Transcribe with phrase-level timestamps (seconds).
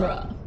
[0.00, 0.37] genre.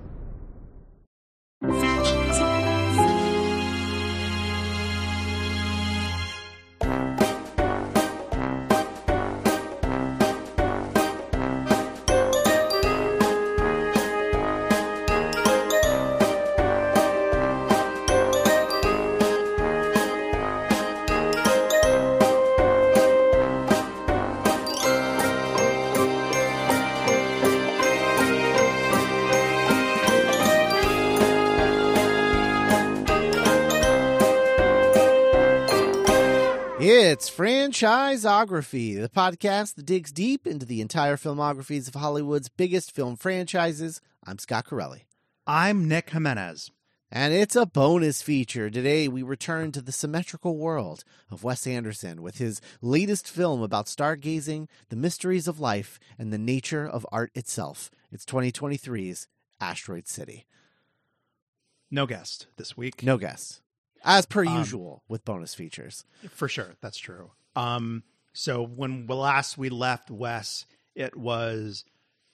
[37.82, 44.02] Franchiseography, the podcast that digs deep into the entire filmographies of Hollywood's biggest film franchises.
[44.24, 45.06] I'm Scott Corelli.
[45.48, 46.70] I'm Nick Jimenez.
[47.12, 48.70] And it's a bonus feature.
[48.70, 53.88] Today, we return to the symmetrical world of Wes Anderson with his latest film about
[53.88, 57.90] stargazing, the mysteries of life, and the nature of art itself.
[58.12, 59.28] It's 2023's
[59.60, 60.46] Asteroid City.
[61.90, 63.02] No guest this week.
[63.02, 63.64] No guest.
[64.04, 66.06] As per Um, usual with bonus features.
[66.30, 66.76] For sure.
[66.80, 67.32] That's true.
[67.56, 71.84] Um, so when last we left Wes, it was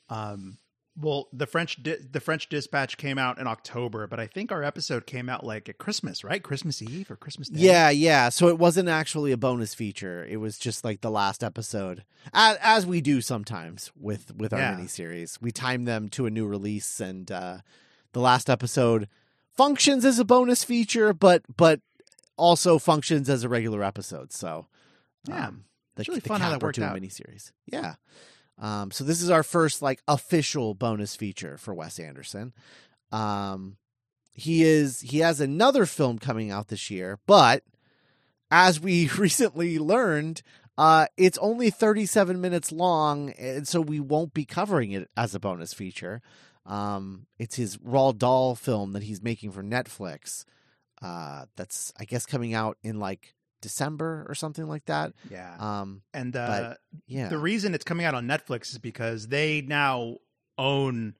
[0.09, 0.57] um
[0.99, 4.63] well the French di- the French Dispatch came out in October, but I think our
[4.63, 6.41] episode came out like at Christmas, right?
[6.41, 7.59] Christmas Eve or Christmas Day.
[7.61, 8.29] Yeah, yeah.
[8.29, 10.25] So it wasn't actually a bonus feature.
[10.25, 14.59] It was just like the last episode, as, as we do sometimes with with our
[14.59, 14.75] Yeah.
[14.75, 15.41] miniseries.
[15.41, 17.57] We time them to a new release, and uh,
[18.13, 19.07] the last episode
[19.55, 21.81] functions as a bonus feature, but but
[22.37, 24.31] also functions as a regular episode.
[24.31, 24.67] So
[25.27, 25.47] Yeah.
[25.47, 25.63] um,
[25.95, 26.95] the, It's really the fun how that worked out.
[26.95, 27.51] miniseries.
[27.65, 27.95] Yeah.
[28.59, 32.53] Um, so this is our first like official bonus feature for Wes Anderson.
[33.11, 33.77] Um,
[34.33, 37.63] he is he has another film coming out this year, but
[38.51, 40.41] as we recently learned,
[40.77, 45.39] uh, it's only 37 minutes long, and so we won't be covering it as a
[45.39, 46.21] bonus feature.
[46.65, 50.45] Um, it's his Roald Dahl film that he's making for Netflix.
[51.01, 55.13] Uh, that's I guess coming out in like December or something like that.
[55.29, 55.55] Yeah.
[55.59, 56.75] Um, and uh
[57.07, 60.17] yeah, the reason it's coming out on Netflix is because they now
[60.57, 61.15] own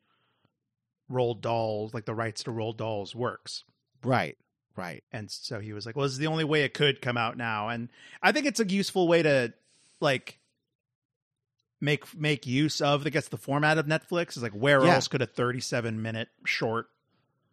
[1.11, 3.63] Roald Dahl's, like the rights to Roald Dahl's works.
[4.03, 4.37] right,
[4.75, 5.03] right.
[5.11, 7.35] and so he was like well this is the only way it could come out
[7.37, 7.89] now and
[8.21, 9.51] i think it's a useful way to
[9.99, 10.39] like
[11.79, 14.95] make make use of i guess the format of netflix is like where Yeah.
[14.95, 16.87] else could a 37 minute short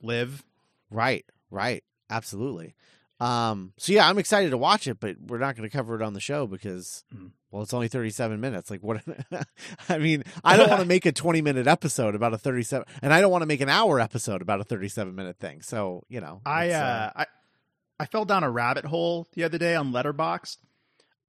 [0.03, 0.43] live
[0.91, 1.83] Right, right.
[2.11, 2.75] Absolutely.
[3.21, 6.03] Um, so yeah, I'm excited to watch it, but we're not going to cover it
[6.03, 7.31] on the show because, Mm.
[7.51, 8.71] well, it's only 37 minutes.
[8.71, 9.03] Like, what?
[9.89, 13.15] I mean, I don't want to make a 20 minute episode about a 37, and
[13.15, 15.63] I don't want to make an hour episode about a 37 minute thing.
[15.63, 17.27] So, you know, i it's, uh, i
[18.01, 20.59] i fell down a rabbit hole the other day on letterboxd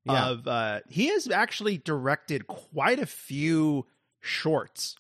[0.06, 0.30] Yeah.
[0.30, 3.86] of uh he has actually directed quite a few
[4.20, 4.96] shorts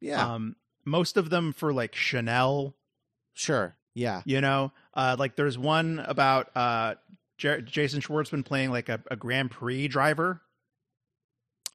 [0.00, 2.76] yeah, um most of them for like chanel
[3.34, 3.76] sure.
[3.94, 4.22] Yeah.
[4.24, 6.94] you know uh like there's one about uh
[7.38, 10.40] J- jason schwartzman playing like a, a grand prix driver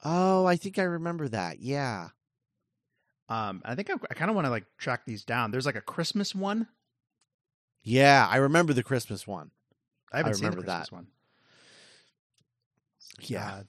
[0.03, 1.59] Oh, I think I remember that.
[1.59, 2.09] Yeah.
[3.29, 5.75] um i think i, I kind of want to like track these down there's like
[5.75, 6.67] a christmas one
[7.83, 8.27] Yeah.
[8.29, 9.51] I remember the Christmas one.
[10.11, 10.95] i haven't I seen the remember christmas that.
[10.95, 11.07] one
[13.19, 13.47] Yeah.
[13.47, 13.63] Uh,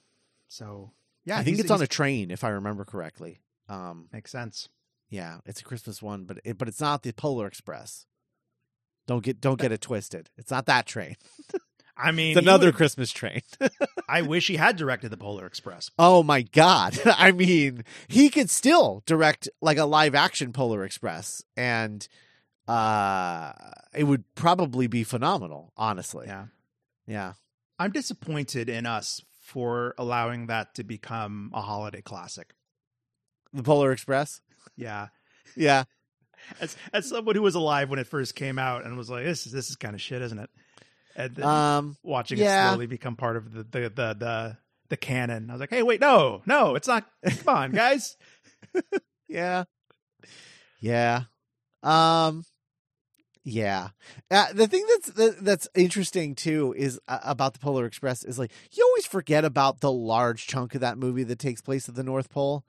[0.47, 0.91] so
[1.25, 3.39] yeah I think it's on a train, if I remember correctly.
[3.69, 4.69] Um, makes sense
[5.09, 8.05] Yeah, it's a Christmas one, but it, but it's not the Polar Express.
[9.07, 10.29] Don't get don't get it twisted.
[10.37, 11.15] It's not that train.
[11.97, 13.41] i mean It's another Christmas train.
[14.09, 16.99] i wish he had directed the polar express oh my god!
[17.05, 22.07] I mean, he could still direct like a live action Polar Express, and
[22.67, 23.51] uh,
[23.93, 25.71] it would probably be phenomenal.
[25.77, 26.45] Honestly, yeah
[27.05, 27.33] yeah.
[27.77, 32.53] i'm disappointed in us for allowing that to become a holiday classic
[33.53, 34.41] The Polar Express.
[34.75, 35.09] yeah
[35.55, 35.83] Yeah,
[36.59, 39.45] as as someone who was alive when it first came out and was like this
[39.45, 40.49] is this is kind of shit isn't it
[41.15, 42.67] and then um, watching yeah.
[42.67, 44.57] it slowly become part of the the the the,
[44.89, 45.49] the canon.
[45.49, 47.05] I was like, hey, wait, no, no, it's not.
[47.23, 48.17] Come on, guys.
[49.27, 49.65] yeah,
[50.79, 51.23] yeah.
[51.81, 52.45] Um,
[53.43, 53.89] yeah.
[54.31, 58.39] Uh, the thing that's that, that's interesting too is uh, about the Polar Express is
[58.39, 61.95] like you always forget about the large chunk of that movie that takes place at
[61.95, 62.63] the North Pole.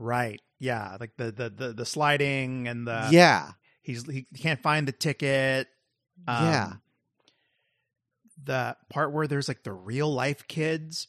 [0.00, 0.40] Right.
[0.58, 0.96] Yeah.
[0.98, 3.52] Like the the the, the sliding and the yeah,
[3.82, 5.68] he's he can't find the ticket.
[6.26, 6.72] Um, Yeah.
[8.42, 11.08] The part where there's like the real life kids,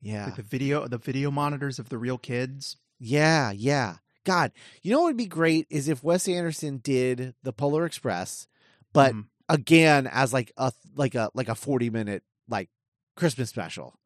[0.00, 2.76] yeah, like the video the video monitors of the real kids.
[3.00, 3.96] yeah, yeah.
[4.24, 4.52] God,
[4.82, 8.46] you know what would be great is if Wes Anderson did the Polar Express,
[8.92, 9.24] but Mhm.
[9.48, 12.68] again as like a like a like a forty minute like
[13.16, 13.98] Christmas special.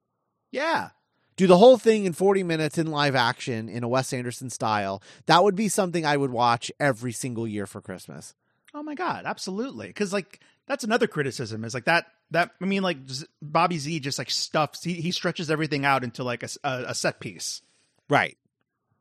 [0.50, 0.90] yeah.
[1.36, 5.02] Do the whole thing in 40 minutes in live action in a Wes Anderson style.
[5.26, 8.34] That would be something I would watch every single year for Christmas.
[8.72, 9.88] Oh my god, absolutely.
[9.88, 12.98] Because like that's another criticism is like that that I mean like
[13.42, 17.20] Bobby Z just like stuffs he he stretches everything out into like a a set
[17.20, 17.62] piece
[18.08, 18.36] Right.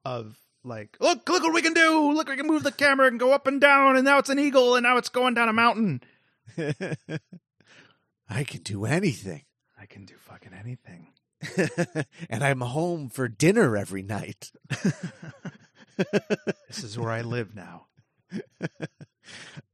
[0.06, 3.20] of like look look what we can do look we can move the camera and
[3.20, 5.54] go up and down and now it's an eagle and now it's going down a
[5.54, 6.02] mountain.
[8.30, 9.44] I can do anything.
[9.80, 11.13] I can do fucking anything.
[12.30, 14.52] and I'm home for dinner every night.
[16.68, 17.86] This is where I live now.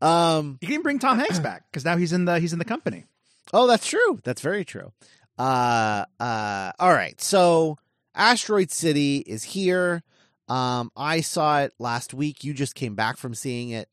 [0.01, 2.65] Um You can bring Tom Hanks back because now he's in the he's in the
[2.65, 3.05] company.
[3.53, 4.19] Oh, that's true.
[4.23, 4.91] That's very true.
[5.37, 7.19] Uh uh all right.
[7.21, 7.77] So
[8.13, 10.03] Asteroid City is here.
[10.47, 12.43] Um I saw it last week.
[12.43, 13.89] You just came back from seeing it.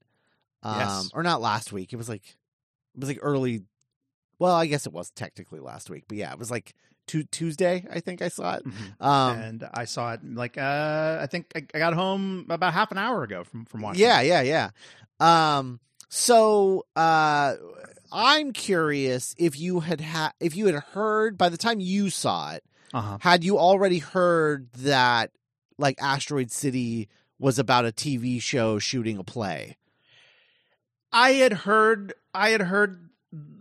[0.62, 1.10] Um Yes.
[1.14, 1.92] or not last week.
[1.92, 2.24] It was like
[2.94, 3.62] it was like early
[4.38, 6.74] well, I guess it was technically last week, but yeah, it was like
[7.06, 8.64] tu- Tuesday, I think I saw it.
[9.00, 12.90] Um and I saw it like uh I think I, I got home about half
[12.92, 14.00] an hour ago from from watching.
[14.02, 14.28] Yeah, it.
[14.28, 14.70] yeah,
[15.20, 15.56] yeah.
[15.58, 17.54] Um so uh
[18.12, 22.52] I'm curious if you had ha- if you had heard by the time you saw
[22.52, 22.62] it
[22.94, 23.18] Uh-huh.
[23.20, 25.30] had you already heard that
[25.78, 29.76] like Asteroid City was about a TV show shooting a play?
[31.12, 33.10] I had heard I had heard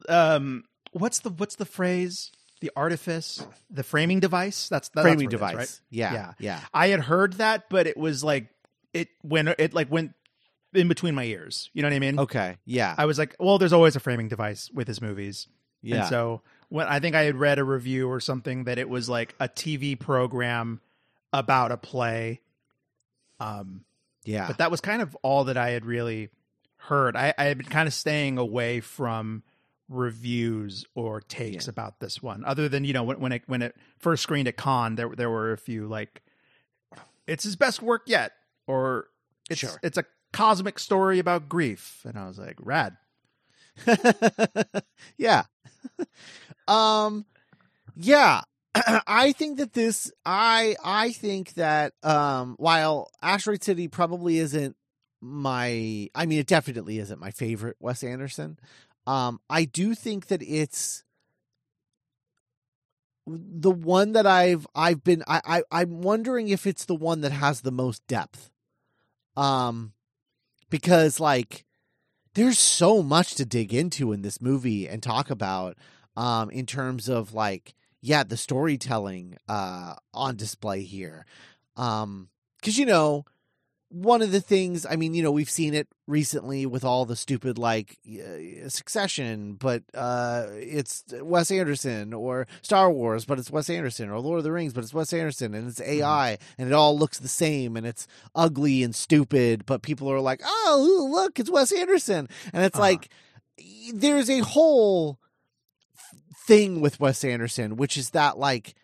[0.08, 2.32] um what's the what's the phrase?
[2.66, 4.70] The artifice, the framing device.
[4.70, 5.70] That's the Framing that's what it device.
[5.70, 5.98] is, right?
[5.98, 6.34] Yeah, Yeah.
[6.40, 6.60] yeah.
[6.74, 8.48] I had heard that, but it was like
[8.92, 10.14] it when it like went
[10.74, 11.70] in between my ears.
[11.74, 12.20] You know what I mean?
[12.20, 12.58] Okay.
[12.66, 12.96] Yeah.
[12.98, 15.48] I was like, well, there's always a framing device with his movies.
[15.84, 15.98] yeah.
[15.98, 19.08] And so when I think I had read a review or something that it was
[19.08, 20.82] like a TV program
[21.32, 22.42] about a play.
[23.40, 23.86] Um,
[24.24, 24.48] yeah.
[24.48, 26.30] but that was kind of all that I had really
[26.78, 27.16] heard.
[27.16, 29.44] I, I had been kind of staying away from
[29.90, 31.72] reviews or takes Yeah.
[31.72, 34.58] about this one, other than you know when when it when it first screened at
[34.58, 36.24] Cannes, there there were a few like
[37.28, 38.32] it's his best work yet,
[38.68, 39.08] or
[39.50, 39.80] it's Sure.
[39.84, 42.98] it's a cosmic story about grief, and I was like, rad.
[45.18, 45.44] yeah.
[46.68, 47.26] um
[47.96, 48.42] yeah.
[49.08, 54.76] I think that this I I think that um while Asteroid City probably isn't
[55.22, 58.58] my I mean it definitely isn't my favorite Wes Anderson.
[59.08, 61.04] Um I do think that it's
[63.28, 67.32] the one that I've I've been I, I I'm wondering if it's the one that
[67.32, 68.50] has the most depth.
[69.36, 69.94] Um
[70.70, 71.66] because like
[72.34, 75.78] there's so much to dig into in this movie and talk about
[76.16, 81.26] um in terms of like yeah the storytelling uh on display here
[81.78, 82.30] um
[82.62, 83.26] cuz you know
[83.98, 87.16] one of the things i mean you know we've seen it recently with all the
[87.16, 93.70] stupid like uh, succession but uh it's wes anderson or star wars but it's wes
[93.70, 96.74] anderson or lord of the rings but it's wes anderson and it's ai and it
[96.74, 98.06] all looks the same and it's
[98.36, 102.90] ugly and stupid but people are like oh look it's wes anderson and it's Uh-huh.
[102.90, 103.10] like
[103.94, 105.18] there's a whole
[106.46, 108.76] thing with Wes Anderson, which is that like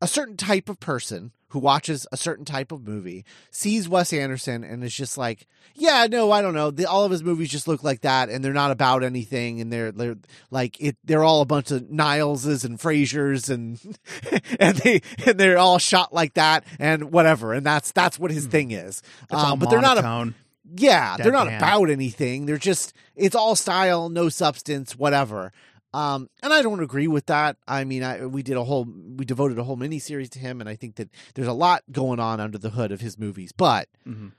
[0.00, 4.64] a certain type of person who watches a certain type of movie sees Wes Anderson
[4.64, 6.70] and is just like, yeah, no, I don't know.
[6.70, 9.72] The, all of his movies just look like that, and they're not about anything, and
[9.72, 10.16] they're they're
[10.50, 10.96] like it.
[11.04, 13.78] They're all a bunch of Nileses and Frasiers, and
[14.60, 17.52] and they and they're all shot like that, and whatever.
[17.52, 19.02] And that's that's what his thing is.
[19.30, 20.34] Um, but they're not a
[20.76, 21.58] yeah, they're not Deadpan.
[21.58, 22.46] about anything.
[22.46, 25.52] They're just it's all style, no substance, whatever.
[25.92, 27.56] Um, and I don't agree with that.
[27.66, 30.60] I mean, I, we did a whole we devoted a whole mini series to him,
[30.60, 33.50] and I think that there's a lot going on under the hood of his movies.
[33.52, 34.32] But Mhm.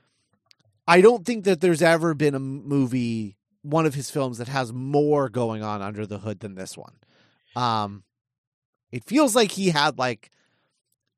[0.88, 4.72] I don't think that there's ever been a movie, one of his films, that has
[4.74, 6.94] more going on under the hood than this one.
[7.56, 8.04] Um,
[8.92, 10.32] it feels like he had like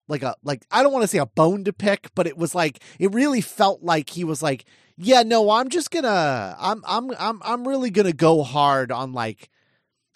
[0.07, 2.53] like a like I don't want to say a bone to pick, but it was
[2.55, 4.65] like it really felt like he was like,
[4.97, 9.49] yeah, no, I'm just gonna I'm I'm I'm I'm really gonna go hard on like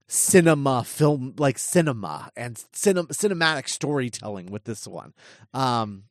[0.07, 5.13] cinema film like cinema and cinem- cinematic storytelling with this one.
[5.53, 6.03] Um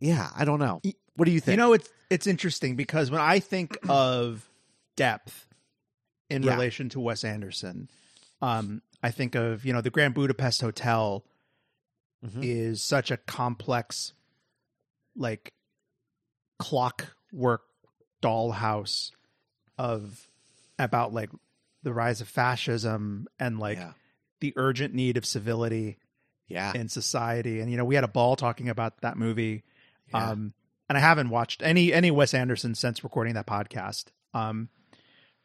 [0.00, 0.80] yeah, I don't know.
[1.16, 1.54] What do you think?
[1.54, 4.48] You know, it's it's interesting because when I think of
[4.96, 5.46] depth
[6.28, 6.54] in Yeah.
[6.54, 7.88] relation to Wes Anderson,
[8.42, 11.24] um, I think of you know the Grand Budapest Hotel
[12.24, 12.42] Mhm.
[12.44, 14.12] is such a complex,
[15.16, 15.52] like
[16.58, 17.62] clockwork
[18.22, 19.10] dollhouse
[19.78, 20.28] of
[20.78, 21.30] about like
[21.84, 23.92] the rise of fascism and like yeah.
[24.40, 25.98] the urgent need of civility
[26.48, 26.72] Yeah.
[26.74, 27.60] in society.
[27.60, 29.62] And you know, we had a ball talking about that movie.
[30.08, 30.30] Yeah.
[30.30, 30.54] Um,
[30.88, 34.06] and I haven't watched any any Wes Anderson since recording that podcast.
[34.34, 34.68] Um,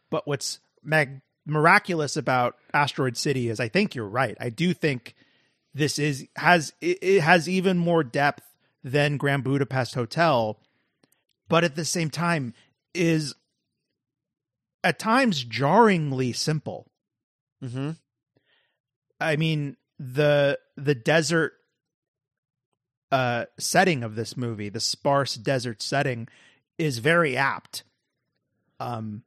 [0.09, 4.35] but what's mag- miraculous about Asteroid City is I think you're right.
[4.39, 5.15] I do think
[5.73, 8.43] this is has it, it has even more depth
[8.83, 10.59] than Grand Budapest Hotel,
[11.47, 12.53] but at the same time
[12.93, 13.35] is
[14.83, 16.87] at times jarringly simple.
[17.63, 17.91] Mm-hmm.
[19.19, 21.53] I mean the the desert
[23.11, 26.27] uh setting of this movie, the sparse desert setting
[26.77, 27.83] is very apt.
[28.79, 29.23] Um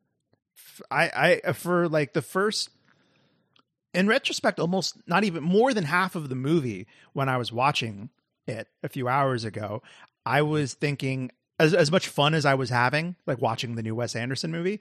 [0.90, 2.70] I I for like the first
[3.92, 8.08] in retrospect almost not even more than half of the movie when I was watching
[8.46, 9.82] it a few hours ago,
[10.24, 13.94] I was thinking as as much fun as I was having like watching the new
[13.94, 14.80] Wes Anderson movie,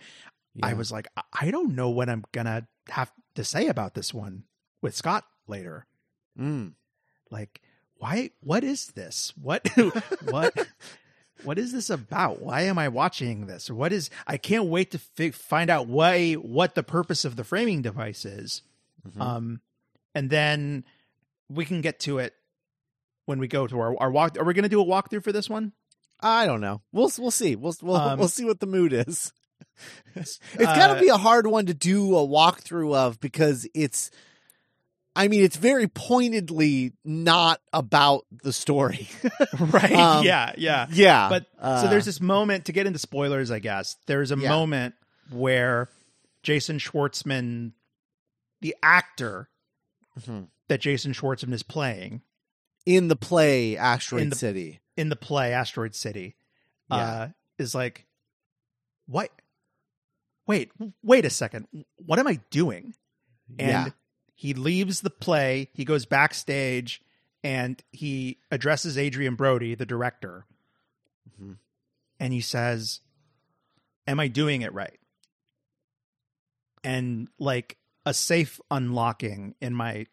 [0.62, 4.44] I was like I- don't know what I'm to have to say about this one
[4.82, 5.86] with Scott later
[6.40, 6.74] Mm.
[7.30, 7.62] like
[7.98, 9.68] why what is this what
[10.30, 10.68] what
[11.44, 14.98] what is this about why am i watching this what is i can't wait to
[15.00, 18.62] fi- find out why what the purpose of the framing device is
[19.06, 19.22] Mhm.
[19.22, 19.62] um
[20.16, 20.86] and then
[21.50, 22.34] we can get to it
[23.26, 25.34] when we go to our, our walk are we going to do a walkthrough for
[25.34, 25.74] this one
[26.24, 26.82] I don't know.
[26.94, 27.56] We'll we'll see.
[27.56, 29.34] We'll we'll Um, we'll see what the mood is.
[30.16, 34.12] It's got to be a hard one to do a walkthrough of because it's.
[35.14, 39.10] I mean, it's very pointedly not about the story.
[39.60, 43.52] right Um, yeah yeah yeah, but uh, so there's this moment to get into spoilers
[43.52, 44.48] i guess there's a Yeah.
[44.50, 44.96] moment
[45.30, 45.90] where
[46.44, 47.74] jason schwartzman
[48.62, 49.50] the actor
[50.20, 50.48] Mhm.
[50.70, 52.22] that jason schwartzman is playing
[52.86, 54.80] in the play Asteroid in the- City.
[54.96, 56.36] in the play asteroid city
[56.90, 56.96] Yeah.
[56.98, 58.06] uh is like
[59.08, 59.30] what
[60.52, 60.72] wait
[61.04, 61.68] wait a second.
[61.98, 62.94] What am i doing?
[63.60, 63.90] And yeah,
[64.36, 65.70] he leaves the play.
[65.74, 67.02] He goes backstage
[67.44, 70.46] and he addresses adrien brody the director.
[71.42, 71.58] Mhm.
[72.20, 73.02] and he says
[74.08, 75.00] am i doing it right?
[76.84, 80.08] And like a safe unlocking in my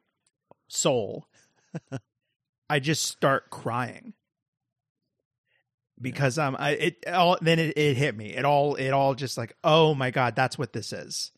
[0.69, 1.27] soul.
[2.71, 4.13] I just start crying
[6.01, 8.35] because um i it all then it, it hit me.
[8.35, 11.33] It all it all just like oh my god that's what this is.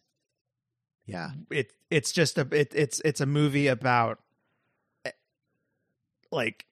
[1.06, 4.20] Yeah, it it's just a it, it's it's a movie about
[5.04, 5.10] eh,
[6.30, 6.66] like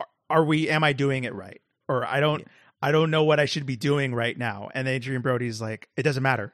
[0.00, 1.60] are- are we am i doing it right?
[1.88, 2.46] Or i don't Yeah.
[2.82, 4.68] i don't know what i should be doing right now.
[4.74, 6.52] And adrien brody's like it doesn't matter.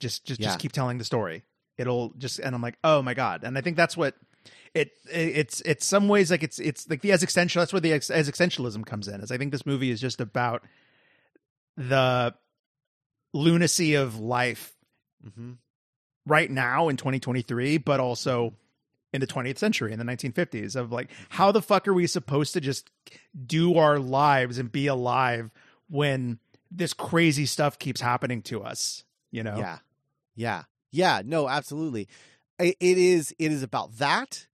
[0.00, 0.48] Just just Yeah.
[0.48, 1.44] just keep telling the story.
[1.76, 3.44] It'll just and i'm like oh my god.
[3.44, 4.14] And i think that's what
[4.74, 7.92] it, it it's it's some ways like it's it's like the existential that's where the
[7.92, 10.62] ex, existentialism comes in is i think this movie is just about
[11.76, 12.34] the
[13.32, 14.74] lunacy of life
[15.34, 15.52] hmm
[16.26, 18.52] right now in 2023 but also
[19.12, 22.52] in the 20th century in the 1950s of like how the fuck are we supposed
[22.52, 22.90] to just
[23.46, 25.50] do our lives and be alive
[25.88, 26.38] when
[26.70, 29.78] this crazy stuff keeps happening to us you know yeah,
[30.40, 31.22] yeah, yeah.
[31.24, 32.08] No, absolutely.
[32.58, 33.34] It is.
[33.38, 34.46] It is about that,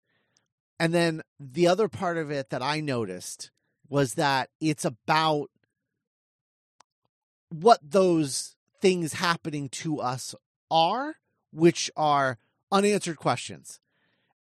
[0.79, 3.51] and then the other part of it that I noticed
[3.89, 5.51] was that it's about
[7.49, 10.35] what those things happening to us
[10.71, 11.17] are,
[11.53, 12.39] which are
[12.71, 13.81] unanswered questions.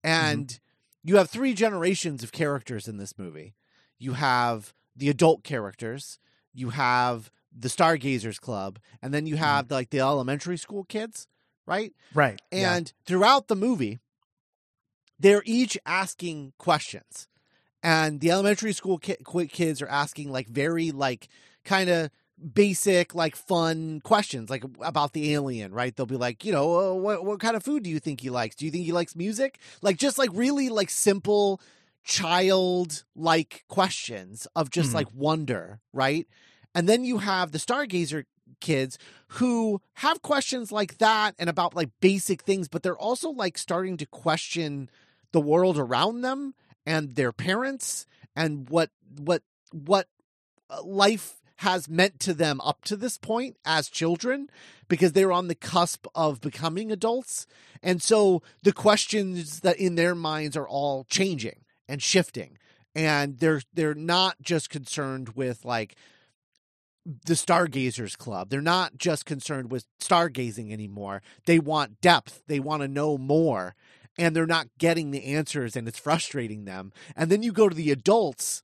[0.04, 0.26] Mm-hmm.
[0.30, 0.60] And
[1.02, 3.54] you have three generations of characters in this movie.
[3.98, 6.18] You have the adult characters,
[6.52, 9.44] you have the Stargazers Club, and then you mm-hmm.
[9.44, 11.28] have like the elementary school kids,
[11.66, 11.92] right?
[12.14, 12.74] right yeah.
[12.74, 14.00] And throughout the movie,
[15.24, 17.28] they're each asking questions.
[17.82, 19.16] And the elementary school ki-
[19.48, 21.28] kids are asking like very like
[21.64, 22.10] kind of
[22.52, 25.94] basic like fun questions like about the alien, right?
[25.96, 28.28] They'll be like, you know, uh, what what kind of food do you think he
[28.28, 28.54] likes?
[28.54, 29.58] Do you think he likes music?
[29.80, 31.58] Like just like really like simple
[32.04, 34.94] child like questions of just Mhm.
[34.94, 36.26] like wonder, right?
[36.74, 38.24] And then you have the Stargazer
[38.60, 38.98] kids
[39.38, 43.96] who have questions like that and about like basic things, but they're also like starting
[43.98, 44.90] to question
[45.34, 46.54] the world around them
[46.86, 50.06] and their parents and what what what
[50.70, 54.48] uh, life has meant to them up to this point as children
[54.86, 57.48] because they're on the cusp of becoming adults
[57.82, 62.56] and so the questions that in their minds are all changing and shifting
[62.94, 65.96] and they're they're not just concerned with like
[67.26, 68.48] the Stargazers Club.
[68.48, 71.20] They're not just concerned with stargazing anymore.
[71.44, 72.42] They want depth.
[72.46, 73.74] They want to know more.
[74.16, 76.92] And they're not getting the answers and it's frustrating them.
[77.16, 78.62] And then you go to the adults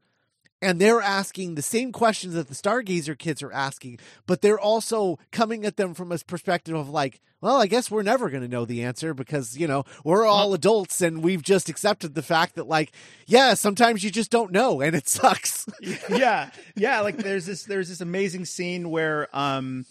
[0.62, 5.18] and they're asking the same questions that the Stargazer kids are asking, but they're also
[5.32, 8.48] coming at them from a perspective of like, well, I guess we're never going to
[8.48, 12.56] know the answer because, you know, we're all adults and we've just accepted the fact
[12.56, 12.92] that like,
[13.26, 15.66] yeah, sometimes you just don't know and it sucks.
[16.10, 19.86] yeah yeah like there's this there's this amazing scene where um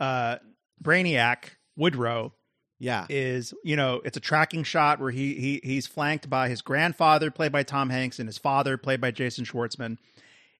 [0.00, 0.36] uh
[0.82, 2.32] brainiac woodrow
[2.80, 3.04] Yeah.
[3.10, 7.30] is you know it's a tracking shot where he he he's flanked by his grandfather
[7.30, 9.98] played by Tom Hanks and his father played by Jason Schwartzman.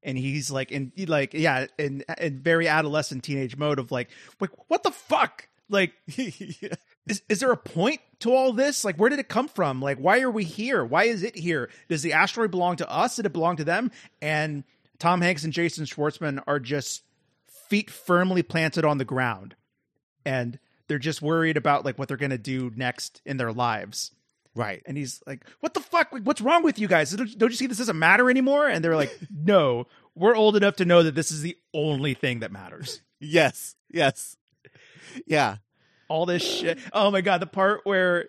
[0.03, 4.51] And he's like in like yeah in in very adolescent teenage mode of like like
[4.69, 5.49] what the fuck?
[5.69, 8.85] Like is, is there a point to all this?
[8.85, 9.81] Like where did it come from?
[9.81, 10.85] Like why are we here?
[10.85, 11.71] Why is it here?
[11.89, 13.17] Does the asteroid belong to us?
[13.17, 13.91] Did it belong to them?
[14.21, 14.65] And
[14.99, 17.03] Tom Hanks and Jason Schwartzman are just
[17.69, 19.55] feet firmly planted on the ground.
[20.27, 20.59] And
[20.91, 24.11] they're just worried about like what they're going to do next in their lives.
[24.57, 24.83] Right.
[24.87, 26.11] and he's like what the fuck?
[26.13, 27.13] Like, what's wrong with you guys?
[27.13, 28.67] Don't, don't you see this doesn't matter anymore?
[28.67, 29.87] And they're like no.
[30.17, 33.01] We're old enough to know that this is the only thing that matters.
[33.21, 33.77] Yes.
[33.93, 34.37] Yes.
[35.27, 35.59] Yeah.
[36.09, 36.79] all this shit.
[36.93, 38.27] Oh my god the part where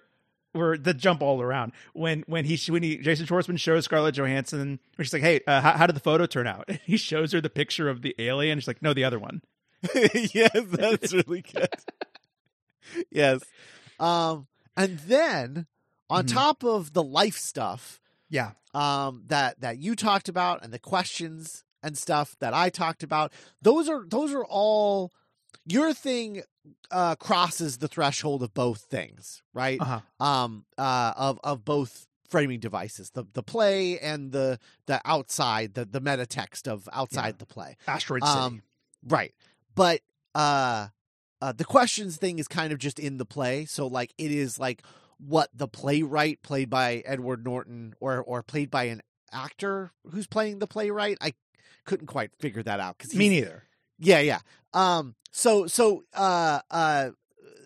[0.52, 1.72] where the jump all around.
[1.94, 5.62] When when he when he Jason Schwartzman shows Scarlett Johansson where she's like hey uh,
[5.62, 6.66] how, how did the photo turn out?
[6.68, 8.60] And he shows her the picture of the alien.
[8.60, 9.42] She's like no the other one.
[10.14, 11.68] Yes, that's really good.
[13.12, 13.42] yes.
[14.00, 14.48] Um
[14.78, 15.68] and then
[16.10, 16.28] on Mhm.
[16.34, 21.64] top of the life stuff yeah um that that you talked about and the questions
[21.84, 25.12] and stuff that I talked about, those are those are all
[25.66, 26.44] your thing
[26.92, 29.80] uh crosses the threshold of both things, right?
[29.82, 35.74] uh-huh um uh of of both framing devices the the play and the the outside
[35.74, 37.40] the the meta text of outside Yeah.
[37.40, 38.62] the play asteroid city um
[39.06, 39.34] right
[39.76, 40.00] but
[40.34, 40.88] uh
[41.42, 44.60] uh the questions thing is kind of just in the play so like it is
[44.60, 44.84] like
[45.18, 50.60] what the playwright played by Edward Norton or or played by an actor who's playing
[50.60, 51.34] the playwright I
[51.86, 53.64] couldn't quite figure that out cuz me neither
[54.02, 54.40] yeah, yeah.
[54.74, 57.12] Um so so uh uh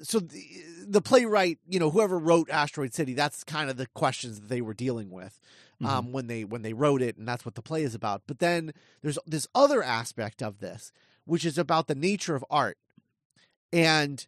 [0.04, 0.44] so the,
[0.86, 4.62] the playwright, you know, whoever wrote Asteroid City, that's kind of the questions that they
[4.62, 5.40] were dealing with
[5.84, 8.24] um when they when they wrote it and that's what the play is about.
[8.28, 10.92] But then there's this other aspect of this
[11.26, 12.78] which is about the nature of art.
[13.72, 14.26] And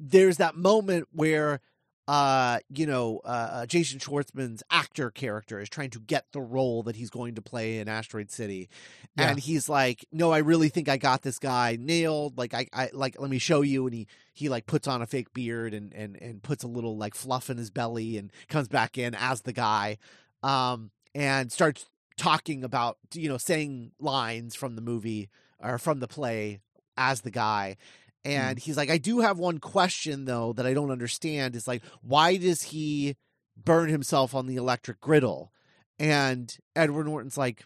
[0.00, 1.60] there's that moment where
[2.08, 6.96] uh you know uh Jason Schwartzman's actor character is trying to get the role that
[6.96, 8.68] he's going to play in Asteroid City
[9.16, 12.90] and he's like no I really think I got this guy nailed like I, I
[12.92, 15.92] like let me show you and he he like puts on a fake beard and
[15.92, 19.42] and and puts a little like fluff in his belly and comes back in as
[19.42, 19.98] the guy
[20.42, 25.28] um and starts talking about you know saying lines from the movie
[25.60, 26.58] or from the play
[26.96, 27.76] as the guy
[28.24, 31.82] and he's like i do have one question though that i don't understand is like
[32.02, 33.16] why does he
[33.64, 35.52] burn himself on the electric griddle?
[35.98, 37.64] And edward norton's like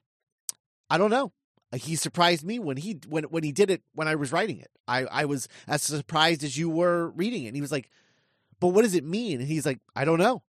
[0.91, 1.33] i don't know.
[1.75, 4.71] He surprised me when he when when he did it when i was writing it.
[4.87, 7.49] I i was as surprised as you were reading it.
[7.49, 7.91] And he was like
[8.61, 9.41] but what does it mean?
[9.41, 10.43] And he's like i don't know.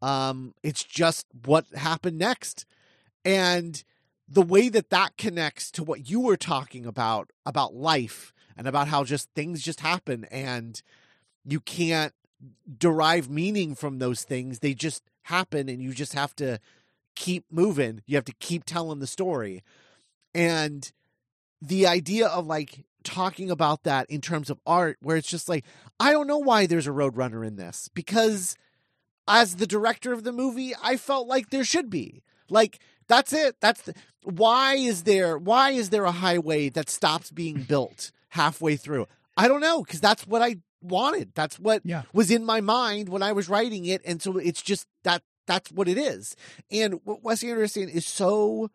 [0.00, 2.64] Um it's just what happened next.
[3.24, 3.82] And
[4.28, 8.88] the way that that connects to what you were talking about about life and about
[8.88, 10.82] how just things just happen and
[11.44, 12.12] you can't
[12.78, 16.58] derive meaning from those things they just happen and you just have to
[17.14, 19.62] keep moving you have to keep telling the story.
[20.34, 20.90] And
[21.60, 25.64] the idea of like talking about that in terms of art where it's just like
[25.98, 28.56] i don't know why there's a roadrunner in this because
[29.26, 32.22] as the director of the movie i felt like there should be.
[32.48, 37.30] Like that's it that's the, why is there why is there a highway that stops
[37.30, 39.06] being built halfway through.
[39.36, 41.32] I don't know because that's what i wanted.
[41.34, 42.02] That's what Yeah.
[42.12, 45.70] was in my mind when i was writing it and so it's just that that's
[45.70, 46.34] what it is.
[46.70, 48.70] And what wes anderson is so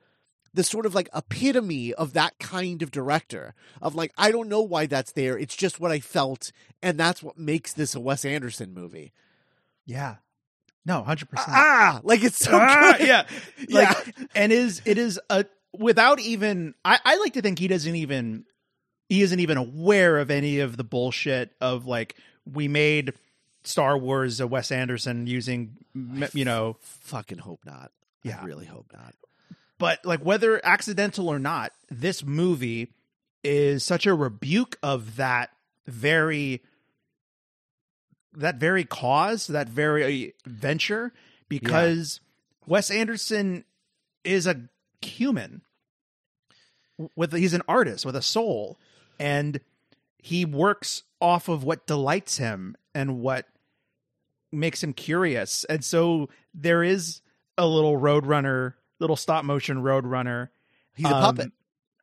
[0.54, 4.62] the sort of like epitome of that kind of director of like i don't know
[4.62, 8.24] why that's there it's just what i felt and that's what makes this a wes
[8.26, 9.12] anderson movie.
[9.86, 10.16] Yeah.
[10.86, 13.08] No 100% ah like it's so Ah, good.
[13.08, 13.24] yeah.
[13.68, 13.80] Yeah.
[13.94, 17.96] like and is it is a without even I, I like to think he doesn't
[17.96, 18.46] even
[19.10, 22.16] he isn't even aware of any of the bullshit of like
[22.52, 23.14] we made
[23.64, 25.78] Star Wars a Wes Anderson using
[26.34, 26.78] you know.
[26.82, 27.92] Fucking hope not.
[28.24, 28.40] Yeah.
[28.42, 29.14] i really hope not.
[29.78, 32.90] But like whether accidental or not this movie
[33.44, 35.52] is such a rebuke of that
[35.86, 36.62] very
[38.34, 41.14] that very cause that very venture
[41.50, 42.20] because
[42.66, 43.64] Wes Anderson
[44.24, 44.64] is a
[45.02, 45.62] human.
[47.16, 48.80] With he's an artist with a soul
[49.20, 49.60] and
[50.18, 53.46] he works off of what delights him and what
[54.52, 55.64] makes him curious.
[55.66, 57.22] And so there is
[57.58, 60.50] a little roadrunner little stop motion roadrunner.
[60.96, 61.52] He's a um, puppet.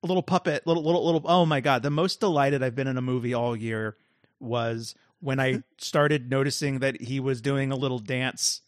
[0.03, 2.97] a little puppet little little little oh my god the most delighted i've been in
[2.97, 3.97] a movie all year
[4.39, 8.61] was when i started noticing that he was doing a little dance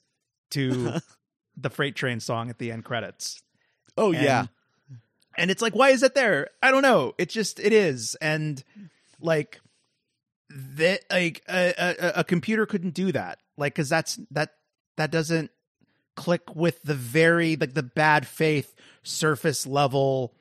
[0.51, 0.95] to
[1.57, 3.43] the freight train song at the end credits.
[3.97, 4.47] Oh and- yeah
[5.37, 6.49] and it's like why is it there?
[6.63, 7.15] I don't know.
[7.19, 8.17] It just it is.
[8.21, 8.63] And
[9.21, 9.61] like
[10.51, 13.39] that like a, a, a computer couldn't do that.
[13.57, 14.55] Like because that's that
[14.97, 15.51] that doesn't
[16.17, 20.33] click with the very like the bad faith surface level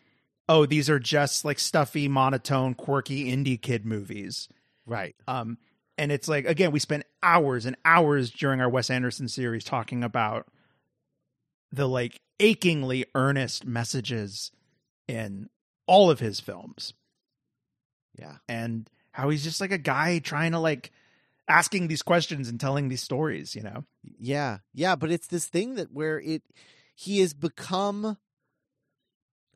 [0.47, 4.47] oh these are just like stuffy monotone quirky indie kid movies.
[4.85, 5.15] Right.
[5.27, 5.57] um
[5.97, 10.03] and it's like again we spent hours and hours during our wes anderson series talking
[10.03, 10.47] about
[11.71, 14.51] the like achingly earnest messages
[15.07, 15.49] in
[15.87, 16.93] all of his films
[18.17, 18.37] Yeah.
[18.47, 20.91] and how he's just like a guy trying to like
[21.47, 23.83] asking these questions and telling these stories, you know?
[24.17, 24.59] Yeah.
[24.73, 26.43] Yeah, but it's this thing that where it
[26.95, 28.17] he has become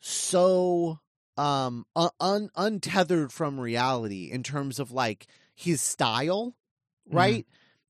[0.02, 1.00] so
[1.38, 6.56] um un, untethered from reality in terms of like his style,
[7.10, 7.46] right?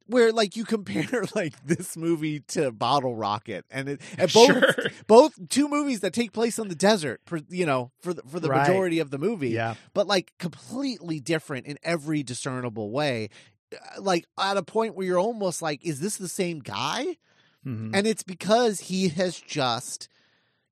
[0.09, 4.73] Where like you compare like this movie to Bottle Rocket, and it and both Sure.
[5.07, 8.39] both two movies that take place on the desert, for, you know, for the, for
[8.39, 8.67] the Right.
[8.67, 9.75] majority of the movie, Yeah.
[9.93, 13.29] but like completely different in every discernible way.
[13.71, 17.17] Uh, Like at a point where you're almost like, is this the same guy?
[17.65, 17.91] Mhm.
[17.93, 20.09] And it's because he has just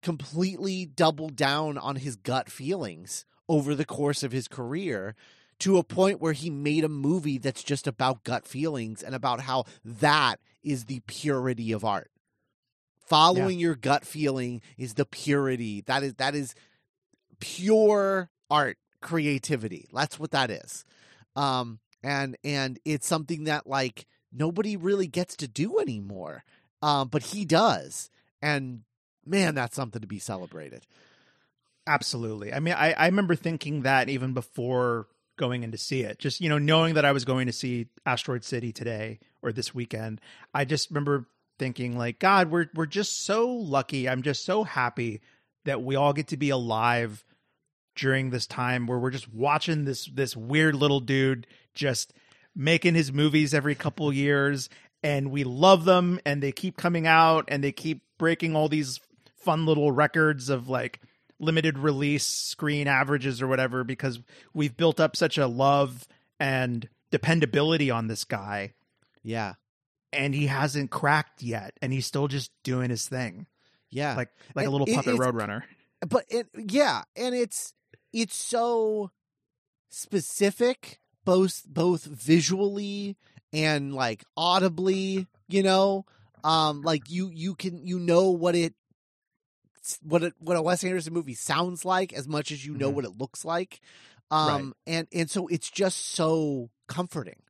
[0.01, 5.15] completely doubled down on his gut feelings over the course of his career
[5.59, 9.41] to a point where he made a movie that's just about gut feelings and about
[9.41, 12.11] how that is the purity of art.
[13.07, 15.81] Following your gut feeling is the purity.
[15.81, 16.53] That is that is
[17.39, 19.87] pure art creativity.
[19.93, 20.83] That's what that is.
[21.35, 26.43] Um and and it's something that like nobody really gets to do anymore.
[26.81, 28.09] Um but he does.
[28.41, 28.81] And
[29.25, 30.85] man, that's something to be celebrated.
[31.87, 32.53] Absolutely.
[32.53, 36.41] I mean, I, I remember thinking that even before going in to see it, just,
[36.41, 40.19] you know, knowing that I was going to see Asteroid City today or this weekend,
[40.53, 41.27] I just remember
[41.59, 44.07] thinking like, God, we're, we're just so lucky.
[44.07, 45.21] I'm just so happy
[45.65, 47.23] that we all get to be alive
[47.95, 52.13] during this time where we're just watching this, this weird little dude just
[52.55, 54.69] making his movies every couple years
[55.03, 58.99] and we love them and they keep coming out and they keep breaking all these
[59.35, 60.99] fun little records of like
[61.39, 64.19] limited release screen averages or whatever because
[64.53, 66.07] we've built up such a love
[66.39, 68.73] and dependability on this guy
[69.23, 69.53] Yeah.
[70.11, 73.45] and he hasn't cracked yet and he's still just doing his thing
[73.89, 74.15] Yeah.
[74.15, 75.61] like like a little it- puppet roadrunner
[76.07, 77.73] but it yeah and it's
[78.13, 79.11] it's so
[79.89, 83.17] specific both both visually
[83.51, 86.05] and like audibly you know
[86.43, 88.73] um like you you can you know what it
[90.03, 92.93] what it what a Wes Anderson movie sounds like as much as you know Mhm.
[92.95, 93.79] what it looks like
[94.31, 97.41] um and and so it's just so comforting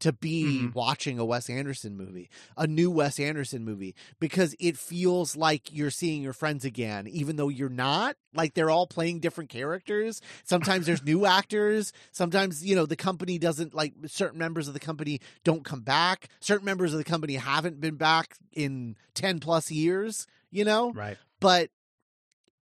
[0.00, 0.74] to be Mhm.
[0.74, 5.90] watching a Wes Anderson movie, a new Wes Anderson movie, because it feels like you're
[5.90, 8.16] seeing your friends again, even though you're not.
[8.34, 10.20] Like they're all playing different characters.
[10.44, 11.92] Sometimes there's new actors.
[12.12, 16.28] Sometimes, you know, the company doesn't like certain members of the company don't come back.
[16.40, 20.92] Certain members of the company haven't been back in 10 plus years, you know?
[20.92, 21.70] right but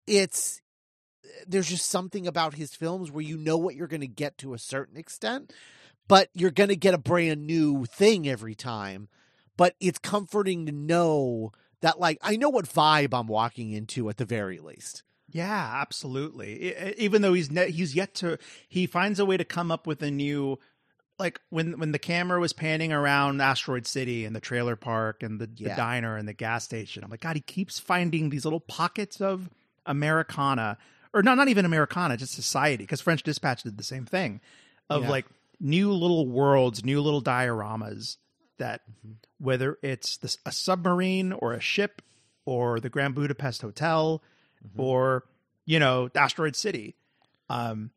[0.07, 0.61] it's
[1.47, 4.53] there's just something about his films where you know what you're going to get to
[4.53, 5.51] a certain extent
[6.07, 9.07] but you're going to get a brand new thing every time
[9.57, 14.17] but it's comforting to know that like i know what vibe i'm walking into at
[14.17, 16.73] the very least Yeah, absolutely.
[16.97, 18.37] Even though he's ne- he's yet to
[18.69, 20.57] he finds a way to come up with a new
[21.19, 25.39] like when when the camera was panning around Asteroid City and the trailer park and
[25.41, 25.69] the, Yeah.
[25.69, 27.03] the diner and the gas station.
[27.03, 29.49] I'm like, God, he keeps finding these little pockets of
[29.85, 30.77] Americana,
[31.13, 32.83] or not not even Americana, just society.
[32.83, 34.39] Because French Dispatch did the same thing,
[34.89, 35.09] of Yeah.
[35.09, 35.25] like
[35.59, 38.17] new little worlds, new little dioramas
[38.57, 39.15] that Mhm.
[39.37, 42.01] whether it's this, a submarine or a ship
[42.45, 44.21] or the Grand Budapest Hotel
[44.65, 44.79] Mhm.
[44.79, 45.23] or
[45.65, 46.95] you know asteroid city
[47.49, 47.91] um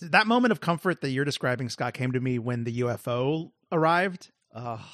[0.00, 4.30] that moment of comfort that you're describing scott came to me when the ufo arrived
[4.54, 4.84] oh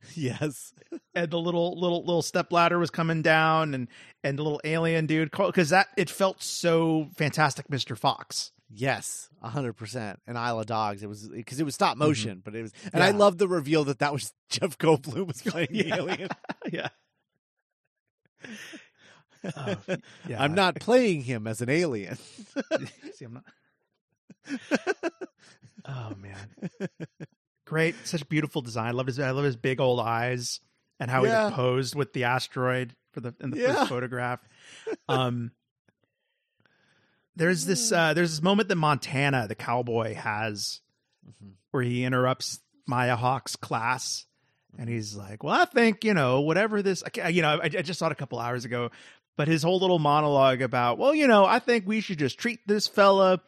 [0.14, 0.72] yes
[1.14, 3.88] and the little little little step ladder was coming down and
[4.24, 10.16] and the little alien dude because that it felt so fantastic mr fox yes 100%
[10.26, 13.02] and isle of dogs it was because it was stop motion but it was and
[13.02, 13.16] i Yeah.
[13.16, 15.96] love the reveal that that was jeff goldblum was playing the Yeah.
[15.96, 16.28] alien
[16.72, 16.88] yeah
[19.56, 19.76] Oh,
[20.28, 22.16] yeah i'm not playing him as an alien
[23.14, 23.44] See, I'm not.
[25.84, 26.88] oh man,
[27.66, 27.94] great!
[28.04, 28.86] Such beautiful design.
[28.88, 29.18] I love his.
[29.18, 30.60] I love his big old eyes
[31.00, 31.48] and how Yeah.
[31.50, 33.74] he posed with the asteroid for the in the Yeah.
[33.74, 34.40] first photograph.
[35.08, 35.50] Um,
[37.36, 37.92] there's this.
[37.92, 40.80] Uh, there's this moment that Montana, the cowboy, has
[41.26, 41.52] Mhm.
[41.70, 44.26] where he interrupts Maya Hawke's class.
[44.78, 47.68] And he's like, "Well, I think you know whatever this, I you know, I, I
[47.68, 48.90] just saw it a couple hours ago,
[49.36, 52.60] but his whole little monologue about, well, you know, I think we should just treat
[52.66, 53.40] this fella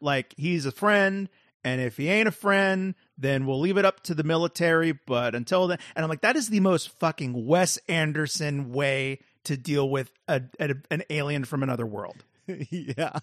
[0.00, 1.28] like he's a friend
[1.64, 4.90] And if he ain't a friend, then we'll leave it up to the military.
[5.06, 9.56] But until then, and I'm like, that is the most fucking Wes Anderson way to
[9.56, 12.24] deal with a, a an alien from another world.
[12.70, 13.18] yeah.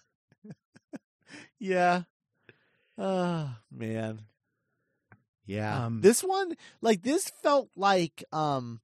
[1.60, 2.04] yeah.
[2.98, 4.22] Oh, man.
[5.46, 5.86] Yeah.
[5.86, 8.82] Um, this one like this felt like um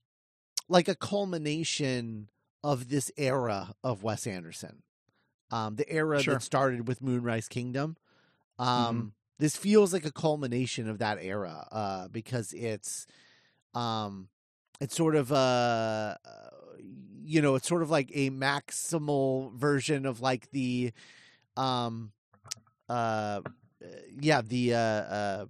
[0.67, 2.29] like a culmination
[2.63, 4.81] of this era of Wes Anderson.
[5.51, 6.35] Um the era Sure.
[6.35, 7.97] that started with Moonrise Kingdom.
[8.57, 9.11] Um Mhm.
[9.37, 13.05] this feels like a culmination of that era uh because it's
[13.75, 14.29] um
[14.81, 16.15] it's sort of uh
[17.25, 20.91] you know it's sort of like a maximal version of like the
[21.57, 22.11] um
[22.89, 23.41] uh
[24.19, 25.45] yeah the uh uh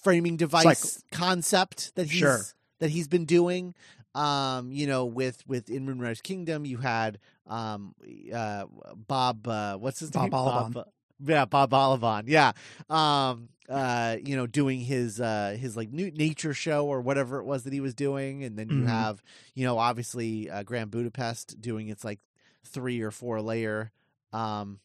[0.00, 2.46] framing device concept that he's Sure.
[2.80, 3.74] that he's been doing
[4.14, 7.94] um you know with with in moonrise kingdom you had um
[8.32, 8.64] uh
[9.08, 10.72] bob uh what's his Bob name Balaban.
[10.74, 10.84] bob, uh,
[11.24, 12.24] yeah bob Balaban.
[12.26, 12.52] yeah
[12.90, 17.44] um uh you know doing his uh his like new nature show or whatever it
[17.44, 18.88] was that he was doing and then you Mhm.
[18.88, 19.22] have
[19.54, 22.20] you know obviously uh, grand budapest doing its like
[22.64, 23.90] three or four layer
[24.32, 24.78] um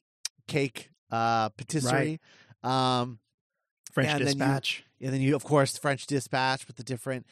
[0.48, 2.20] cake uh patisserie
[2.64, 3.20] um
[3.92, 4.84] French And then you- Dispatch.
[5.02, 7.26] and then you of course french dispatch with the different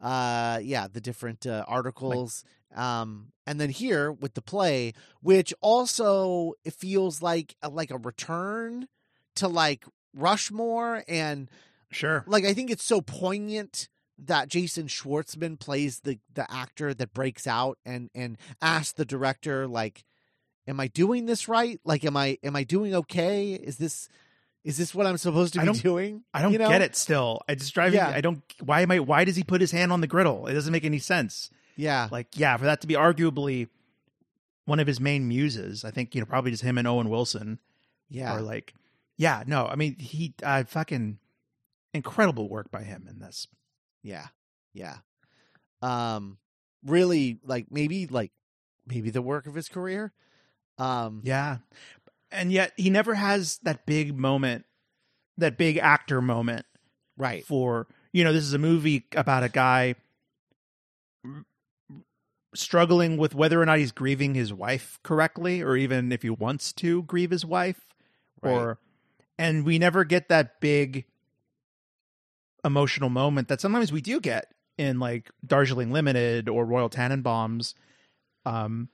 [0.00, 6.52] uh yeah the different uh, articles um and then here with the play which also
[6.64, 8.86] it feels like a, like a return
[9.34, 11.48] to like rushmore and
[11.90, 12.24] Sure.
[12.26, 17.46] like i think it's so poignant that jason schwartzman plays the the actor that breaks
[17.46, 20.04] out and and asks the director like
[20.66, 24.08] am i doing this right like am i am i doing okay is this
[24.66, 26.68] is this what i'm supposed to be don't- doing I don't you know?
[26.68, 27.40] get it still.
[27.48, 28.08] I just drive Yeah.
[28.08, 30.46] I don't why am I why does he put his hand on the griddle?
[30.46, 31.50] It doesn't make any sense.
[31.76, 33.68] yeah Like, yeah, for that to be arguably
[34.66, 37.60] one of his main muses, I think, you know, probably just him and Owen Wilson
[38.08, 38.74] yeah are like
[39.16, 41.18] yeah, no, I mean he uh fucking
[41.94, 43.46] incredible work by him in this.
[44.02, 44.26] Yeah.
[44.74, 44.96] Yeah.
[45.82, 46.38] Um
[46.84, 48.32] really like maybe like
[48.86, 50.12] maybe the work of his career.
[50.78, 51.58] Um Yeah.
[52.30, 54.64] And yet he never has that big moment,
[55.38, 56.66] that big actor moment
[57.16, 57.44] right.
[57.44, 59.94] for you know this is a movie about a guy
[62.54, 66.72] struggling with whether or not he's grieving his wife correctly or even if he wants
[66.72, 67.80] to grieve his wife
[68.42, 68.78] or
[69.38, 71.04] and we never get that big
[72.64, 77.74] emotional moment that sometimes we do get in like Darjeeling Limited or Royal Tenenbaums
[78.46, 78.88] um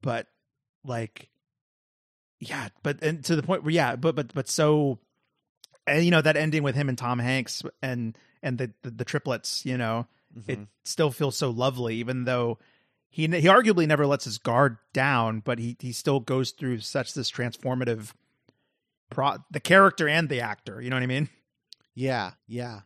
[0.00, 0.26] but
[0.84, 1.28] like
[2.44, 4.98] yeah but and to the point where yeah but but but so
[5.86, 9.04] and you know that ending with him and Tom Hanks and and the the, the
[9.04, 10.06] triplets you know
[10.48, 10.66] it Mhm.
[10.84, 12.58] still feels so lovely even though
[13.10, 17.12] he he arguably never lets his guard down but he he still goes through such
[17.14, 18.12] this transformative
[19.10, 21.28] pro the character and the actor you know what i mean
[21.94, 22.80] Yeah, yeah.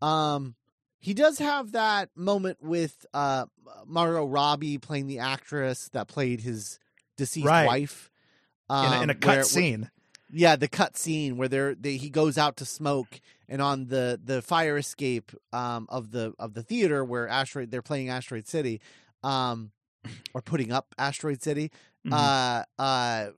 [0.00, 0.54] Um
[1.00, 3.46] he does have that moment with uh
[3.86, 6.78] Margot Robbie playing the actress that played his
[7.16, 7.66] deceased Right.
[7.66, 8.11] wife.
[8.72, 9.90] In a, in a um, cut where- scene
[10.30, 14.18] Yeah, the cut scene where they're they, he goes out to smoke and on the
[14.22, 18.80] the fire escape um of the of the theater where asteroid they're playing Asteroid City
[19.22, 19.72] um
[20.34, 21.70] or putting up Asteroid City
[22.06, 22.12] Mhm.
[22.12, 23.30] uh uh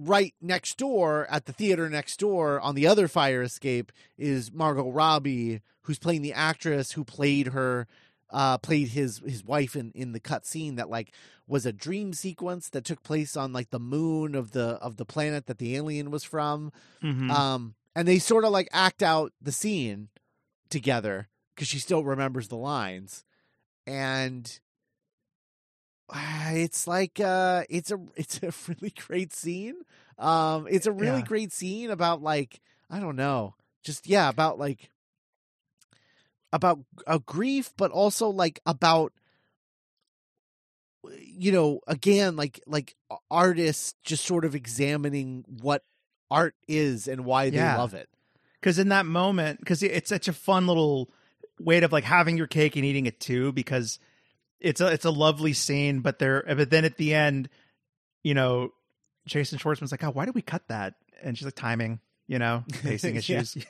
[0.00, 4.90] right next door at the theater next door on the other fire escape is Margot
[4.90, 7.86] Robbie who's playing the actress who played her
[8.30, 11.12] uh played his his wife in in the cut scene that like
[11.46, 15.04] was a dream sequence that took place on like the moon of the of the
[15.06, 16.70] planet that the alien was from
[17.02, 17.30] Mhm.
[17.30, 20.08] um and they sort of like act out the scene
[20.68, 23.24] together because she still remembers the lines
[23.86, 24.60] and
[26.52, 29.76] it's like uh it's a it's a really great scene
[30.18, 31.24] um it's a really Yeah.
[31.26, 32.60] great scene about like
[32.90, 34.90] i don't know just yeah about like
[36.52, 39.12] about a uh, grief but also like about
[41.20, 42.94] you know again like like
[43.30, 45.84] artists just sort of examining what
[46.30, 47.76] art is and why they Yeah.
[47.76, 48.08] love it
[48.60, 51.10] because in that moment because it's such a fun little
[51.60, 53.98] way of like having your cake and eating it too because
[54.60, 57.48] it's a it's a lovely scene but there uh, but then at the end
[58.24, 58.70] you know
[59.26, 62.64] jason schwartzman's like oh why did we cut that and she's like timing you know
[62.82, 63.56] pacing issues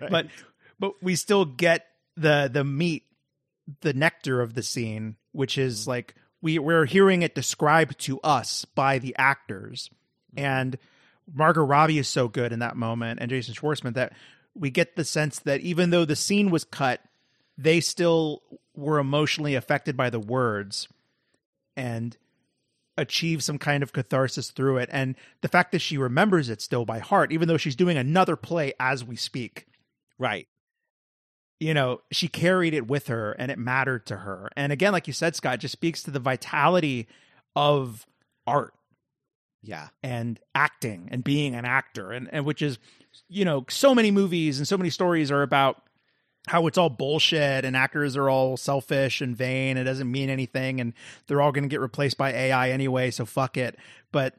[0.00, 0.10] Right.
[0.10, 0.26] but
[0.82, 3.04] but we still get the the meat
[3.82, 5.90] the nectar of the scene which is mm-hmm.
[5.90, 9.88] like we we're hearing it described to us by the actors.
[10.34, 10.44] Mm-hmm.
[10.44, 10.78] And
[11.32, 14.12] Margot Robbie is so good in that moment and Jason Schwartzman that
[14.54, 17.00] we get the sense that even though the scene was cut
[17.56, 18.42] they still
[18.74, 20.88] were emotionally affected by the words
[21.76, 22.16] and
[22.98, 24.88] achieve some kind of catharsis through it.
[24.92, 28.34] And the fact that she remembers it still by heart even though she's doing another
[28.34, 29.66] play as we speak.
[30.18, 30.48] Right.
[31.62, 34.50] You know she carried it with her and it mattered to her.
[34.56, 37.06] And again like you said scott just speaks to the vitality
[37.54, 38.06] of
[38.46, 38.74] art.
[39.64, 39.88] Yeah.
[40.02, 42.10] and acting and being an actor.
[42.10, 42.78] And, and which is
[43.28, 45.80] you know so many movies and so many stories are about
[46.48, 49.76] how it's all bullshit and actors are all selfish and vain.
[49.76, 50.92] It doesn't mean anything and
[51.28, 53.78] they're all going to get replaced by ai anyway so fuck it.
[54.10, 54.34] But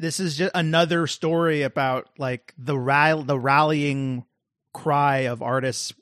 [0.00, 4.24] this is just another story about like the ral- the rallying
[4.72, 5.92] cry of artists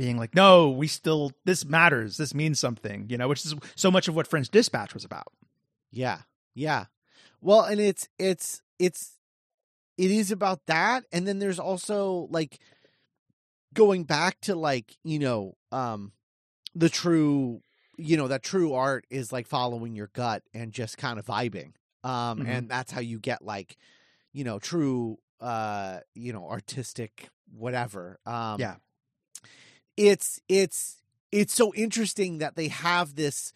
[0.00, 3.90] being like no we still this matters this means something you know which is so
[3.90, 5.28] much of what french dispatch was about
[5.92, 6.20] Yeah.
[6.54, 6.84] Yeah.
[7.42, 9.18] Well, and it's it's it's
[9.98, 12.58] it is about that and then there's also like
[13.74, 16.12] going back to like, you know, um
[16.74, 17.60] the true
[17.96, 21.72] you know, that true art is like following your gut and just kind of vibing.
[22.04, 22.46] Um Mhm.
[22.46, 23.76] and that's how you get like
[24.32, 28.18] you know, true uh, you know, artistic whatever.
[28.26, 28.76] Um Yeah.
[29.96, 33.52] It's it's it's so interesting that they have this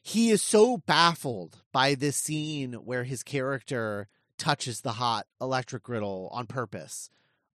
[0.00, 6.28] he is so baffled by this scene where his character touches the hot electric griddle
[6.32, 7.08] on purpose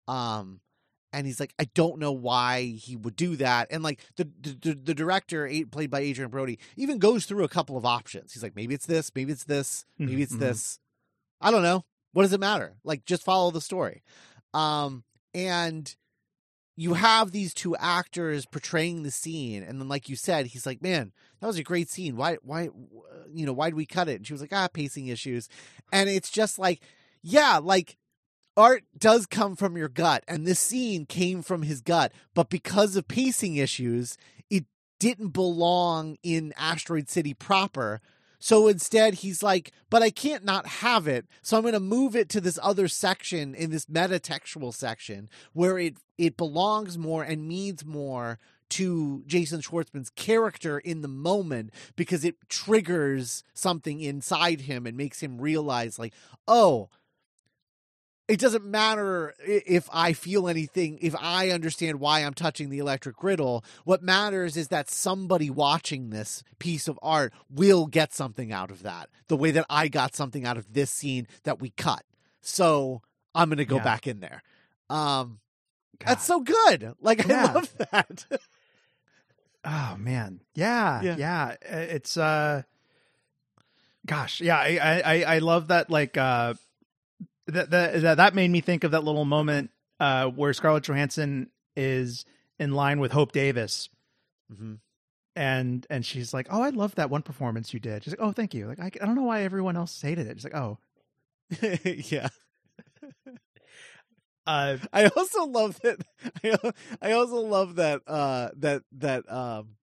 [0.07, 0.59] um
[1.11, 4.75] and he's like i don't know why he would do that and like the the,
[4.75, 8.33] the director played by adrien brody even goes through a couple of options.
[8.33, 10.39] He's like maybe it's this maybe it's this maybe it's Mhm.
[10.39, 10.79] this.
[11.41, 11.85] I don't know.
[12.13, 12.75] What does it matter?
[12.83, 14.03] Like just follow the story.
[14.53, 15.95] Um and
[16.75, 20.81] you have these two actors portraying the scene and then like you said he's like
[20.81, 21.11] man
[21.45, 22.15] that was a great scene.
[22.15, 22.69] Why why
[23.31, 24.15] you know why did we cut it?
[24.15, 25.47] And she was like ah pacing issues.
[25.91, 26.81] And it's just like
[27.21, 27.97] yeah like
[28.57, 32.95] art does come from your gut and this scene came from his gut but because
[32.95, 34.17] of pacing issues
[34.49, 34.63] it
[34.97, 37.99] didn't belong in asteroid city proper
[38.45, 41.25] so instead he's like but i can't not have it.
[41.41, 45.79] So i'm going to move it to this other section in this metatextual section where
[45.79, 48.37] it it belongs more and means more
[48.69, 55.21] to Jason Schwartzman's character in the moment because it triggers something inside him and makes
[55.23, 56.13] him realize like
[56.47, 56.89] oh
[58.27, 63.15] it doesn't matter if I feel anything, if I understand why I'm touching the electric
[63.17, 63.63] griddle.
[63.83, 68.81] What matters is that somebody watching this piece of art will get something out of
[68.83, 72.03] that, the way that I got something out of this scene that we cut.
[72.41, 73.01] So
[73.35, 73.83] I'm going to go Yeah.
[73.83, 74.41] back in there.
[74.89, 75.39] Um,
[75.99, 76.07] God.
[76.07, 76.93] that's so good.
[77.01, 78.25] Like, I love that.
[79.63, 81.15] Oh man, yeah, Yeah.
[81.17, 81.55] yeah.
[81.61, 82.61] It's uh,
[84.05, 84.57] gosh, yeah.
[84.57, 85.89] I I I- I love that.
[85.89, 86.53] Like uh,
[87.47, 92.25] that that that made me think of that little moment uh where Scarlett Johansson is
[92.59, 93.89] in line with Hope Davis,
[94.51, 94.75] mm-hmm.
[95.35, 98.31] and and she's like, "Oh, I love that one performance you did." She's like, "Oh,
[98.31, 100.37] thank you." Like I, I don't know why everyone else hated it.
[100.37, 100.77] She's like, "Oh,
[101.83, 102.29] yeah.
[104.47, 105.99] uh, I also love that.
[106.43, 108.01] I, I also love that.
[108.07, 109.75] Uh, that that um,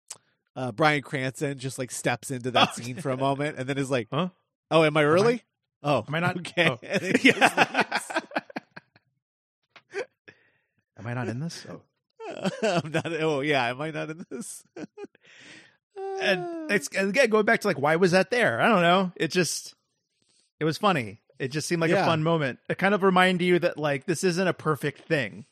[0.55, 2.81] uh, Bryan Cranston just like steps into that Oh.
[2.81, 4.29] scene for a moment and then is like, Huh?
[4.69, 5.43] "Oh, am I early?
[5.83, 6.37] Oh, am I not?
[6.37, 6.79] okay?" Oh.
[6.81, 7.99] And then he just yeah.
[10.97, 11.65] am I not in this?
[11.69, 11.81] Oh.
[12.63, 13.07] I'm not.
[13.21, 13.67] Oh, yeah.
[13.69, 14.63] Am I not in this?
[16.21, 18.61] and it's again going back to like why was that there?
[18.61, 19.11] I don't know.
[19.15, 19.75] It just
[20.59, 21.21] it was funny.
[21.39, 22.03] It just seemed like Yeah.
[22.03, 22.59] a fun moment.
[22.69, 25.45] It kind of reminded you that like this isn't a perfect thing.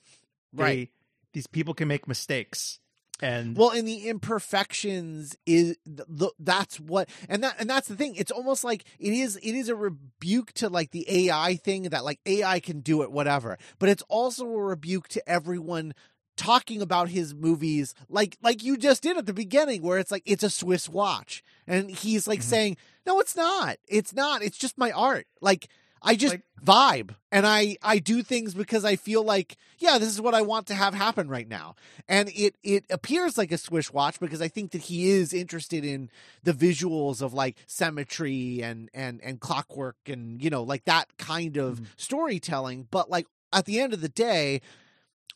[0.53, 0.89] They- Right.
[1.33, 2.79] these people can make mistakes.
[3.21, 8.15] And Well, and the imperfections is the, that's what and that and that's the thing.
[8.15, 12.05] It's almost like it is it is a rebuke to like the AI thing that
[12.05, 13.57] like AI can do it whatever.
[13.77, 15.93] But it's also a rebuke to everyone
[16.37, 20.23] talking about his movies like like you just did at the beginning where it's like
[20.25, 22.43] it's a Swiss watch and he's like Mhm.
[22.43, 23.77] saying, "No, it's not.
[23.89, 24.41] It's not.
[24.41, 25.67] It's just my art." Like
[26.01, 30.09] I just Like- vibe and I I do things because I feel like yeah, this
[30.09, 31.75] is what I want to have happen right now.
[32.07, 35.83] And it it appears like a Swish watch because I think that he is interested
[35.85, 36.09] in
[36.43, 41.57] the visuals of like symmetry and and and clockwork and you know like that kind
[41.57, 41.85] of Mhm.
[41.97, 44.61] storytelling, but like at the end of the day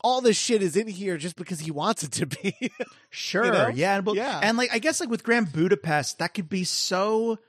[0.01, 2.53] all this shit is in here just because he wants it to be.
[3.09, 3.67] sure, you know?
[3.69, 4.39] yeah, and, Yeah.
[4.43, 7.39] and like I guess like with Grand Budapest, that could be so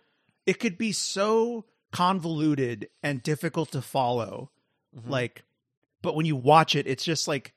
[0.46, 1.64] it could be so
[1.95, 4.51] convoluted and difficult to follow.
[4.97, 5.11] Mm-hmm.
[5.11, 5.45] Like
[6.03, 7.55] but when you watch it, it's just like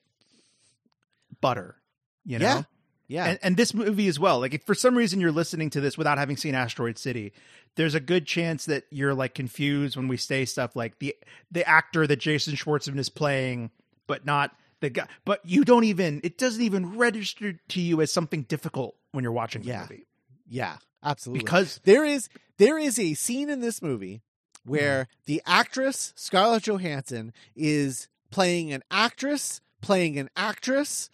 [1.42, 1.76] butter.
[2.24, 2.46] You know?
[2.46, 2.62] Yeah.
[3.08, 3.26] yeah.
[3.26, 4.40] and, and this movie as well.
[4.40, 7.34] Like, if for some reason you're listening to this without having seen Asteroid City,
[7.76, 11.16] there's a good chance that you're like confused when we say stuff like the
[11.52, 13.72] the actor that Jason Schwartzman is playing,
[14.08, 15.08] but not the guy.
[15.26, 19.34] But you don't even it doesn't even register to you as something difficult when you're
[19.34, 19.82] watching the Yeah.
[19.82, 20.06] movie
[20.50, 21.44] yeah, absolutely.
[21.44, 24.22] because there is there is a scene in this movie
[24.68, 31.09] where the actress Scarlett Johansson is playing an actress, playing an actress,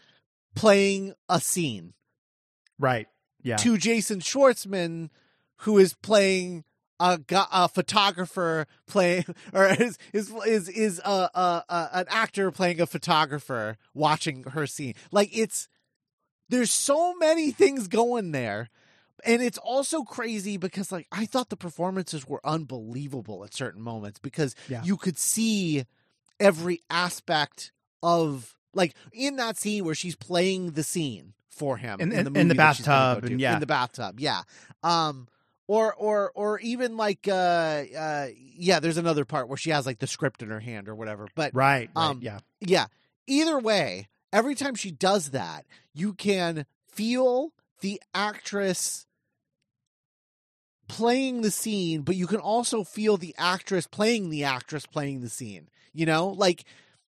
[0.55, 1.93] playing a scene
[2.79, 3.07] Right.
[3.41, 3.57] Yeah.
[3.57, 5.09] to Jason Schwartzman,
[5.57, 6.63] who is playing
[6.99, 12.79] a, a photographer playing, or is is is is a, a, a an actor playing
[12.81, 14.93] a photographer watching her scene.
[15.11, 15.67] Like it's
[16.49, 18.69] there's so many things going there.
[19.25, 24.19] And it's also crazy because like I thought the performances were unbelievable at certain moments
[24.19, 24.83] because Yeah.
[24.83, 25.85] you could see
[26.39, 27.71] every aspect
[28.01, 32.33] of like in that scene where she's playing the scene for him In- in, in-
[32.33, 33.53] the, in the movie that she's gonna bathtub go and yeah.
[33.53, 34.41] in the bathtub yeah
[34.81, 35.27] um
[35.67, 39.99] or or or even like uh uh yeah there's another part where she has like
[39.99, 41.89] the script in her hand or whatever but right.
[41.95, 42.09] right.
[42.09, 42.39] um, yeah.
[42.59, 42.87] yeah
[43.27, 49.05] either way every time she does that you can feel the actress
[50.93, 55.29] playing the scene but you can also feel the actress playing the actress playing the
[55.29, 56.27] scene you know?
[56.29, 56.63] Like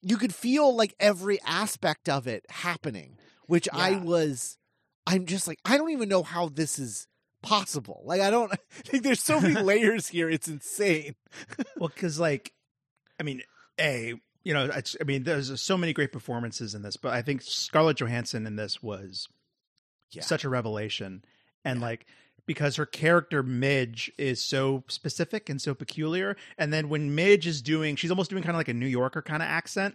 [0.03, 3.17] you could feel like every aspect of it happening
[3.47, 4.59] which i was
[5.07, 7.07] i'm just like i don't even know how this is
[7.43, 8.03] possible.
[8.05, 11.15] Like i don't think there's so many layers here it's insane.
[11.79, 12.53] Well, because like,
[13.19, 13.41] I mean,
[13.81, 17.21] a you know, it's, I mean, there's so many great performances in this, but I
[17.23, 19.29] think Scarlett Johansson in this was
[20.13, 20.23] Yeah.
[20.23, 21.25] such a revelation,
[21.65, 22.07] and like
[22.51, 27.63] because her character Midge is so specific and so peculiar, and then when Midge is
[27.63, 29.95] doing, she's almost doing kind of like a New Yorker kind of accent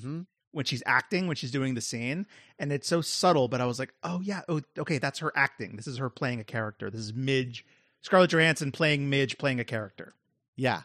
[0.00, 0.20] hmm
[0.52, 2.24] when she's acting when she's doing the scene.
[2.56, 5.74] And it's so subtle but i was like oh yeah oh okay that's her acting.
[5.74, 6.88] This is her playing a character.
[6.88, 7.64] This is midge
[8.02, 10.14] scarlett johansson playing midge playing a character.
[10.54, 10.82] Yeah.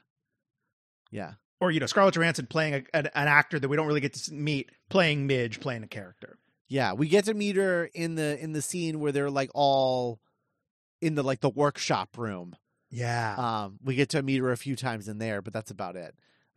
[1.11, 1.34] Yeah.
[1.61, 4.16] Or you know scarlett johansson playing a, an, an actor that we don't really get
[4.16, 6.39] to meet playing midge playing a character.
[6.70, 10.20] Yeah, we get to meet her in the in the scene where they're like all
[11.03, 12.55] in the like the workshop room.
[12.89, 15.95] yeah Um, we get to meet her a few times in there, but that's about
[15.95, 16.15] it.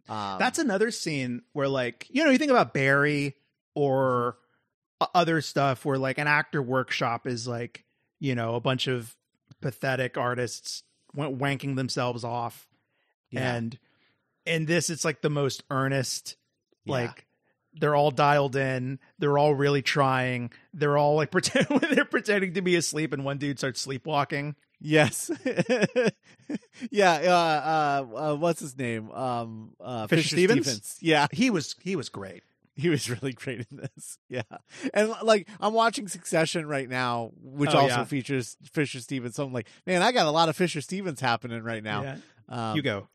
[0.09, 3.34] Um, that's another scene where like you know you think about barry
[3.74, 4.38] or
[5.14, 7.84] other stuff where like an actor workshop is like
[8.20, 9.14] you know a bunch of
[9.61, 10.84] pathetic artists
[11.14, 12.68] w- wanking themselves off
[13.30, 13.78] yeah, and
[14.44, 16.36] in this it's like the most earnest
[16.84, 16.92] yeah.
[16.92, 17.26] like
[17.79, 22.62] they're all dialed in they're all really trying they're all like pretend they're pretending to
[22.62, 25.31] be asleep and one dude starts sleepwalking yes,
[26.91, 27.12] yeah.
[27.12, 29.11] Uh, uh, uh, what's his name?
[29.11, 30.66] Um, uh, Fisher Fisher, Stevens?
[30.66, 30.97] Stevens.
[31.01, 32.43] Yeah, he was he was great
[32.77, 34.18] he was really great in this.
[34.29, 34.43] Yeah,
[34.93, 38.05] and like I'm watching Succession right now, which Oh, also yeah.
[38.05, 39.35] features Fisher Stevens.
[39.37, 42.03] So I'm like, man, I got a lot of Fisher Stevens happening right now.
[42.03, 42.16] Yeah.
[42.49, 43.09] Um, you go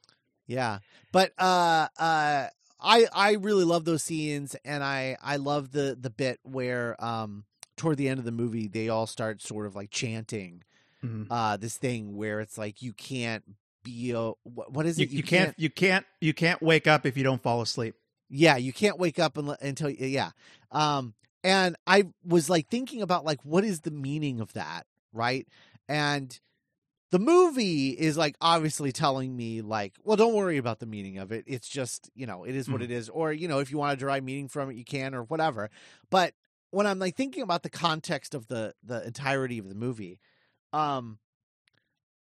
[0.48, 0.80] Yeah.
[1.12, 2.48] But uh uh
[2.82, 7.46] I I really love those scenes and I I love the the bit where um
[7.78, 10.64] toward the end of the movie they all start sort of like chanting
[11.04, 11.28] Mhm.
[11.32, 13.44] uh this thing where it's like you can't
[13.84, 15.12] be a what, what is you, it?
[15.12, 17.96] you can't you can't you can't wake up if you don't fall asleep.
[18.30, 20.32] Yeah you can't wake up until yeah.
[20.72, 21.14] Um
[21.44, 25.48] and i was like thinking about like what is the meaning of that right?
[25.90, 26.40] And
[27.12, 31.32] the movie is like obviously telling me like well don't worry about the meaning of
[31.32, 32.86] it it's just you know it is what Mhm.
[32.86, 35.14] it is or you know if you want to derive meaning from it you can
[35.14, 35.70] or whatever
[36.10, 36.34] but
[36.72, 40.20] when i'm like thinking about the context of the the entirety of the movie
[40.74, 41.20] um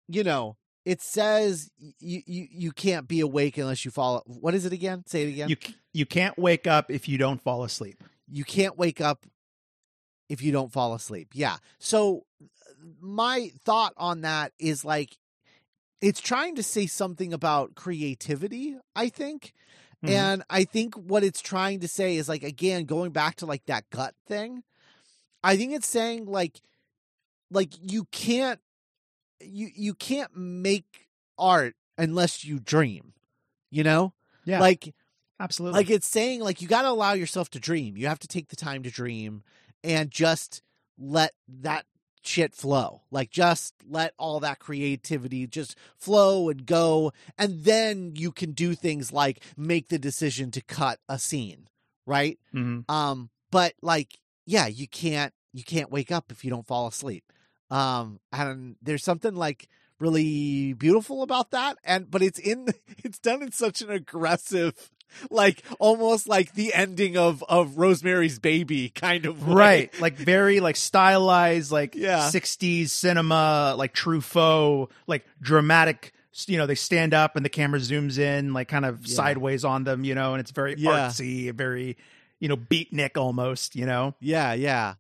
[0.08, 1.70] you know it says
[2.00, 5.30] you you you can't be awake unless you fall what is it again say it
[5.30, 5.58] again you
[5.94, 9.26] you can't wake up if you don't fall asleep you can't wake up
[10.30, 11.30] if you don't fall asleep.
[11.34, 11.56] Yeah.
[11.80, 12.26] So
[13.00, 15.18] my thought on that is like
[16.02, 19.54] it's trying to say something about creativity, I think.
[20.04, 20.10] Mhm.
[20.10, 23.66] And I think what it's trying to say is like again going back to like
[23.66, 24.64] that gut thing.
[25.44, 26.62] I think it's saying like
[27.50, 28.60] like you can't
[29.42, 31.08] you you can't make
[31.38, 33.14] art unless you dream.
[33.70, 34.14] You know?
[34.46, 34.94] yeah Like
[35.40, 38.28] absolutely like it's saying like you got to allow yourself to dream you have to
[38.28, 39.44] take the time to dream
[39.84, 40.64] and just
[40.98, 41.86] let that
[42.28, 43.02] shit flow.
[43.10, 48.76] Like just let all that creativity just flow and go and then you can do
[48.76, 51.68] things like make the decision to cut a scene
[52.06, 52.38] right?
[52.54, 52.90] Mhm.
[52.90, 57.24] um but like yeah you can't you can't wake up if you don't fall asleep.
[57.72, 59.68] Um and there's something like
[60.00, 62.68] really beautiful about that and but it's in
[63.04, 64.92] it's done in such an aggressive
[65.32, 69.54] like almost like the ending of of Rosemary's Baby kind of way.
[69.56, 72.30] right like very like stylized like Yeah.
[72.32, 76.14] 60s cinema like truffaut like dramatic
[76.46, 79.16] you know they stand up and the camera zooms in like kind of Yeah.
[79.16, 81.08] sideways on them you know and it's very Yeah.
[81.08, 81.98] artsy very
[82.40, 84.96] you know beatnik almost you know yeah yeah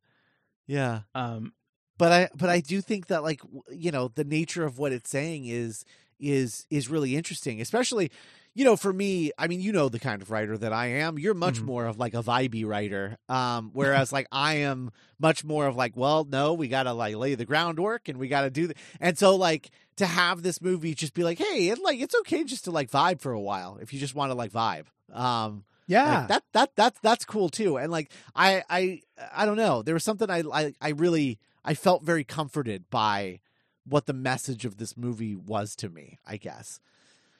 [0.65, 1.53] yeah um
[1.97, 3.41] but I but I do think that like
[3.71, 5.83] you know the nature of what it's saying is
[6.19, 8.11] is is really interesting, especially
[8.55, 9.31] you know for me.
[9.37, 11.19] I mean, you know the kind of writer that I am.
[11.19, 11.65] You're much Mhm.
[11.65, 15.95] more of like a vibey writer, um, whereas like I am much more of like,
[15.95, 18.67] well, no, we got to like lay the groundwork and we got to do.
[18.67, 22.15] The, and so like to have this movie just be like, hey, it, like it's
[22.21, 24.85] okay just to like vibe for a while if you just want to like vibe.
[25.13, 26.19] Um, Yeah.
[26.21, 27.77] like, that that that that's cool too.
[27.77, 29.01] And like I I
[29.33, 29.83] I don't know.
[29.83, 31.37] There was something I I I really
[31.67, 33.41] I felt very comforted by
[33.85, 36.17] what the message of this movie was to me.
[36.25, 36.79] I guess.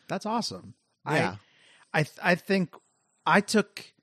[0.07, 0.73] That's awesome.
[1.09, 1.35] Yeah.
[1.93, 2.75] I I th- I think
[3.25, 3.93] I took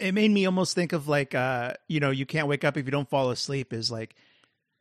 [0.00, 2.84] it made me almost think of like uh you know you can't wake up if
[2.84, 4.16] you don't fall asleep is like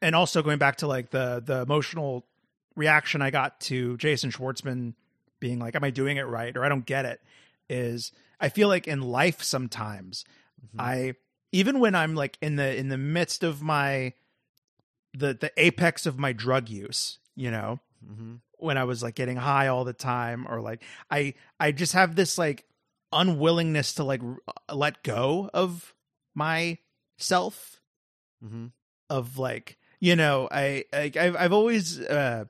[0.02, 2.26] and also going back to like the the emotional
[2.76, 4.94] reaction I got to Jason Schwartzman
[5.40, 7.22] being like am I doing it right or I don't get it
[7.70, 10.26] is I feel like in life sometimes
[10.76, 10.80] Mhm.
[10.82, 11.14] I
[11.52, 14.14] even when I'm like in the in the midst of my
[15.14, 18.42] the the apex of my drug use, you know, Mhm.
[18.60, 22.16] when I was like getting high all the time or like I I just have
[22.16, 22.66] this like
[23.12, 24.38] unwillingness to like r-
[24.76, 25.94] let go of
[26.36, 26.78] my
[27.18, 27.82] self
[28.44, 28.72] Mhm.
[29.10, 32.46] of like you know I, I I've I've always uh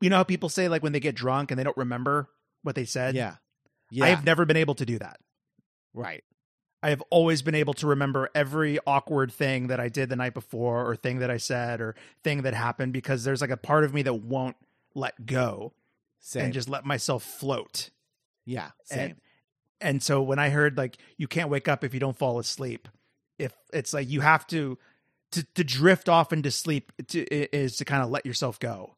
[0.00, 2.28] you know how people say like when they get drunk and they don't remember
[2.62, 3.36] what they said Yeah.
[3.90, 4.06] Yeah.
[4.06, 5.20] I have never been able to do that
[5.94, 6.24] right.
[6.82, 10.34] I have always been able to remember every awkward thing that I did the night
[10.34, 13.82] before or thing that I said or thing that happened because there's like a part
[13.84, 14.56] of me that won't
[14.94, 15.72] let go
[16.20, 16.44] Same.
[16.46, 17.90] and just let myself float
[18.44, 18.70] yeah.
[18.90, 19.16] And- Same.
[19.80, 22.88] and so when i heard like you can't wake up if you don't fall asleep
[23.38, 24.78] if it's like you have to
[25.32, 27.24] to, to drift off into sleep to,
[27.54, 28.94] is to kind of let yourself go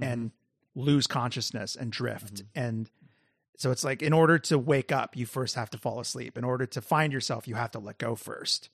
[0.00, 0.30] and
[0.76, 2.46] lose consciousness and drift Mhm.
[2.54, 2.90] and
[3.56, 6.44] so it's like in order to wake up you first have to fall asleep in
[6.44, 8.70] order to find yourself you have to let go first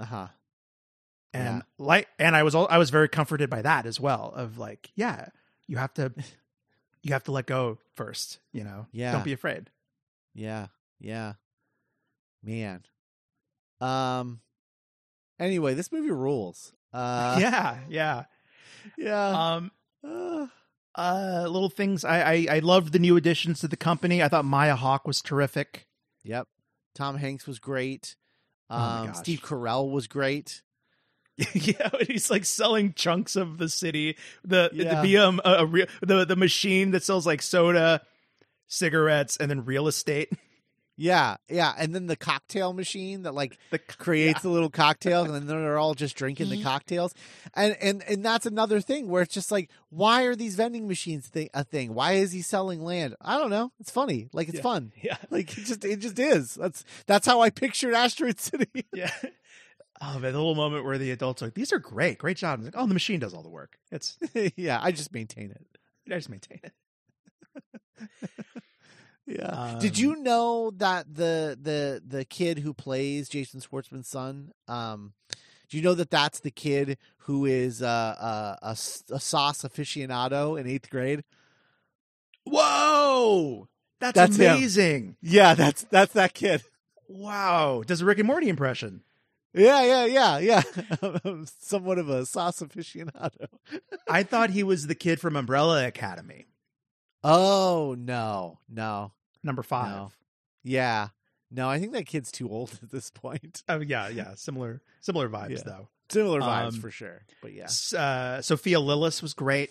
[0.00, 0.26] uh huh.
[1.34, 1.62] and Yeah.
[1.78, 4.90] like and i was all, i was very comforted by that as well of like
[4.94, 5.26] yeah
[5.66, 6.12] you have to
[7.02, 9.12] you have to let go first you know Yeah.
[9.12, 9.70] don't be afraid
[10.34, 10.68] Yeah.
[10.98, 11.34] Yeah.
[12.44, 12.82] Man.
[13.80, 14.40] Um.
[15.38, 16.72] Anyway, this movie rules.
[16.92, 17.36] Uh.
[17.40, 18.24] yeah yeah
[18.96, 19.54] Yeah.
[19.56, 19.70] um
[20.04, 20.46] Uh,
[20.94, 24.44] uh little things I, I i loved the new additions to the company i thought
[24.44, 25.86] maya hawke was terrific
[26.24, 26.46] Yep.
[26.94, 28.14] Tom Hanks was great.
[28.70, 29.16] Oh Um, gosh.
[29.16, 30.62] Steve Carell was great.
[31.54, 35.00] yeah he's like selling chunks of the city the Yeah.
[35.02, 38.02] the um a, a real the the machine that sells like soda
[38.68, 40.30] cigarettes and then real estate
[40.96, 45.34] Yeah, yeah, and then the cocktail machine that like the creates the little cocktails, and
[45.36, 47.14] then they're all just drinking the cocktails,
[47.54, 51.28] and and and that's another thing where it's just like, why are these vending machines
[51.28, 51.94] thi- a thing?
[51.94, 53.16] Why is he selling land?
[53.22, 53.72] I don't know.
[53.80, 54.62] It's funny, like it's Yeah.
[54.62, 56.54] fun, yeah like it just it just is.
[56.54, 58.84] That's that's how I pictured Asteroid City.
[58.92, 59.10] yeah
[60.04, 62.58] oh man the little moment where the adults are like these are great great job
[62.58, 64.18] I'm like oh the machine does all the work it's
[64.56, 65.64] yeah, I just maintain it.
[66.12, 66.72] i just maintain it
[69.26, 69.76] Yeah.
[69.80, 74.52] Did Um, you know that the the the kid who plays Jason Schwartzman's son?
[74.68, 75.12] Um,
[75.70, 80.58] do you know that that's the kid who is uh, uh, a a sauce aficionado
[80.60, 81.22] in eighth grade?
[82.44, 83.68] whoa
[84.00, 84.56] that's, That's him.
[84.56, 86.62] amazing Yeah, that's that's that kid.
[87.08, 89.02] wow does a rick and morty impression
[89.54, 91.42] Yeah, yeah, yeah, yeah.
[91.60, 93.46] Somewhat of a sauce aficionado.
[94.08, 96.46] I thought he was the kid from Umbrella Academy,
[97.24, 99.12] Oh no, no,
[99.42, 99.88] number five.
[99.90, 100.12] No.
[100.64, 101.08] yeah,
[101.50, 101.68] no.
[101.68, 103.62] I think that kid's too old at this point.
[103.68, 105.62] Oh yeah, yeah, similar similar vibes Yeah.
[105.64, 105.88] though.
[106.10, 107.22] Similar vibes Um, for sure.
[107.40, 107.68] But yeah.
[107.98, 109.70] Uh, Sophia Lillis was great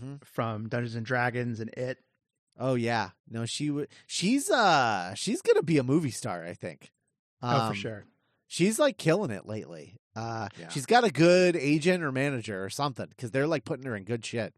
[0.00, 1.98] hmm from Dungeons and Dragons and It.
[2.58, 3.88] Oh yeah, no, she would.
[4.06, 6.44] She's uh, she's gonna be a movie star.
[6.44, 6.92] I think.
[7.42, 8.04] oh, for Um, sure.
[8.46, 9.98] She's like killing it lately.
[10.14, 10.68] Uh, Yeah.
[10.68, 14.04] she's got a good agent or manager or something because they're like putting her in
[14.04, 14.54] good shit.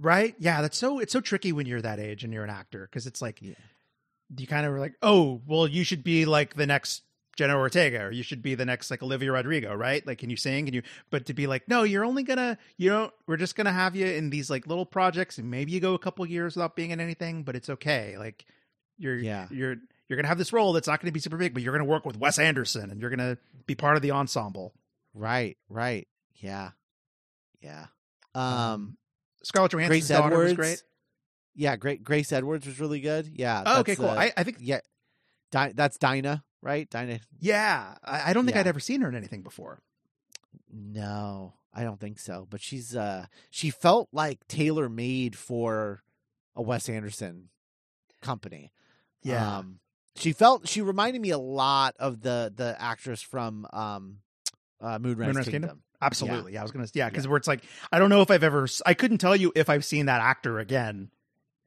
[0.00, 0.34] Right?
[0.38, 3.06] Yeah, that's so it's so tricky when you're that age and you're an actor because
[3.06, 3.54] it's like Yeah.
[4.36, 7.02] you kind of were like, oh, well, you should be like the next
[7.36, 10.04] Jenna Ortega or you should be the next like Olivia Rodrigo, right?
[10.06, 10.64] Like, can you sing?
[10.66, 10.82] Can you?
[11.10, 14.06] But to be like, no, you're only gonna, you know, we're just gonna have you
[14.06, 17.00] in these like little projects and maybe you go a couple years without being in
[17.00, 18.16] anything, but it's okay.
[18.18, 18.44] Like,
[18.98, 19.46] you're, Yeah.
[19.50, 19.76] you're,
[20.08, 22.04] you're gonna have this role that's not gonna be super big, but you're gonna work
[22.04, 24.74] with Wes Anderson and you're gonna be part of the ensemble.
[25.14, 26.70] Right, right, yeah,
[27.60, 27.86] yeah.
[28.34, 28.96] Um,
[29.42, 30.82] Scarlett Johansson's Grace daughter Edwards was great.
[31.54, 32.04] Yeah, great.
[32.04, 33.30] Grace Edwards was really good.
[33.34, 33.62] Yeah.
[33.66, 34.06] Oh, okay, cool.
[34.08, 34.80] uh, I, I think, yeah,
[35.50, 36.88] Di- that's Dinah, right?
[36.88, 37.20] Dinah.
[37.40, 38.60] yeah, I, I don't think Yeah.
[38.60, 39.80] I'd ever seen her in anything before.
[40.72, 42.46] No, I don't think so.
[42.48, 46.02] But she's uh, she felt like tailor made for
[46.54, 47.48] a Wes Anderson
[48.22, 48.72] company.
[49.22, 49.58] Yeah.
[49.58, 49.80] Um,
[50.16, 54.18] she felt she reminded me a lot of the the actress from um,
[54.80, 55.60] uh, Moonrise, Moonrise Kingdom.
[55.70, 55.82] Kingdom?
[56.00, 56.52] Absolutely.
[56.54, 56.86] Yeah, I was gonna.
[56.94, 58.68] Yeah, because where it's like I don't know if I've ever.
[58.86, 61.10] I couldn't tell you if I've seen that actor again,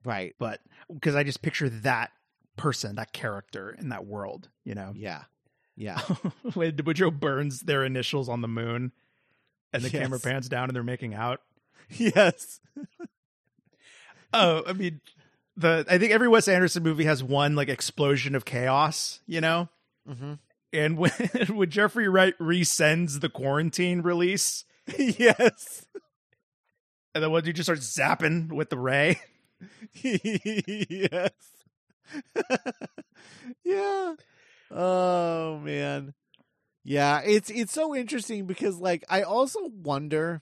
[0.06, 0.36] Right.
[0.40, 0.62] but
[0.94, 2.12] because I just picture that
[2.58, 4.50] person, that character in that world.
[4.64, 5.24] You know, Yeah.
[5.76, 6.00] Yeah.
[6.54, 8.92] when Woodrow burns their initials on the moon,
[9.74, 11.42] and the camera pans down and they're making out.
[11.90, 12.60] yes.
[14.34, 15.02] Oh, I mean,
[15.58, 19.20] the I think every Wes Anderson movie has one like explosion of chaos.
[19.26, 19.70] You know,
[20.08, 20.34] hmm
[20.74, 21.12] and when
[21.50, 24.66] when Jeffrey Wright resends the quarantine release,
[24.98, 25.86] yes.
[27.14, 29.20] and then what you just start zapping with the ray.
[30.02, 31.32] yes.
[33.64, 34.16] yeah.
[34.70, 36.14] Oh man.
[36.84, 40.42] Yeah, it's it's so interesting because like I also wonder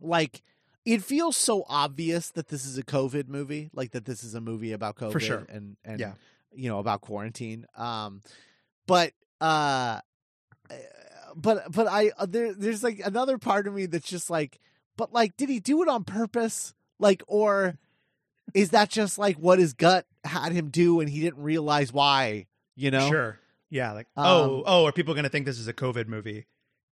[0.00, 0.42] like
[0.86, 4.40] it feels so obvious that this is a COVID movie, like that this is a
[4.40, 5.46] movie about COVID For sure.
[5.50, 6.12] and and Yeah.
[6.54, 7.66] you know about quarantine.
[7.76, 8.22] Um
[8.86, 10.00] but uh
[11.36, 14.58] but but I uh, there there's like another part of me that's just like
[14.96, 16.74] but like did he do it on purpose?
[16.98, 17.78] Like or
[18.54, 22.46] is that just like what his gut had him do and he didn't realize why,
[22.76, 23.08] you know?
[23.08, 23.38] Sure.
[23.70, 23.92] Yeah.
[23.92, 26.46] Like, Um, oh, oh, are people going to think this is a COVID movie?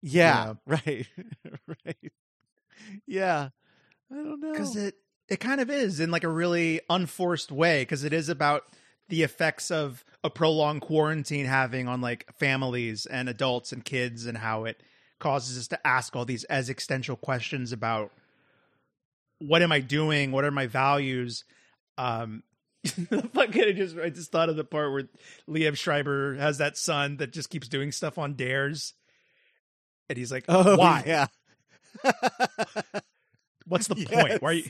[0.00, 1.06] Yeah, right.
[1.84, 2.12] right.
[3.06, 3.50] Yeah.
[4.10, 4.52] I don't know.
[4.52, 4.94] Because it
[5.28, 7.82] it kind of is in like a really unforced way.
[7.82, 8.64] Because it is about
[9.08, 14.38] the effects of a prolonged quarantine having on like families and adults and kids, and
[14.38, 14.82] how it
[15.20, 18.10] causes us to ask all these existential questions about
[19.38, 20.32] what am I doing?
[20.32, 21.44] What are my values?
[21.98, 22.42] Um,
[22.86, 25.08] fucking, I just I just thought of the part where
[25.48, 28.94] Liam Schreiber has that son that just keeps doing stuff on dares,
[30.08, 31.02] and he's like, oh, "Why?
[31.06, 31.26] Yeah.
[33.66, 34.08] What's the Yes.
[34.12, 34.42] point?
[34.42, 34.62] Why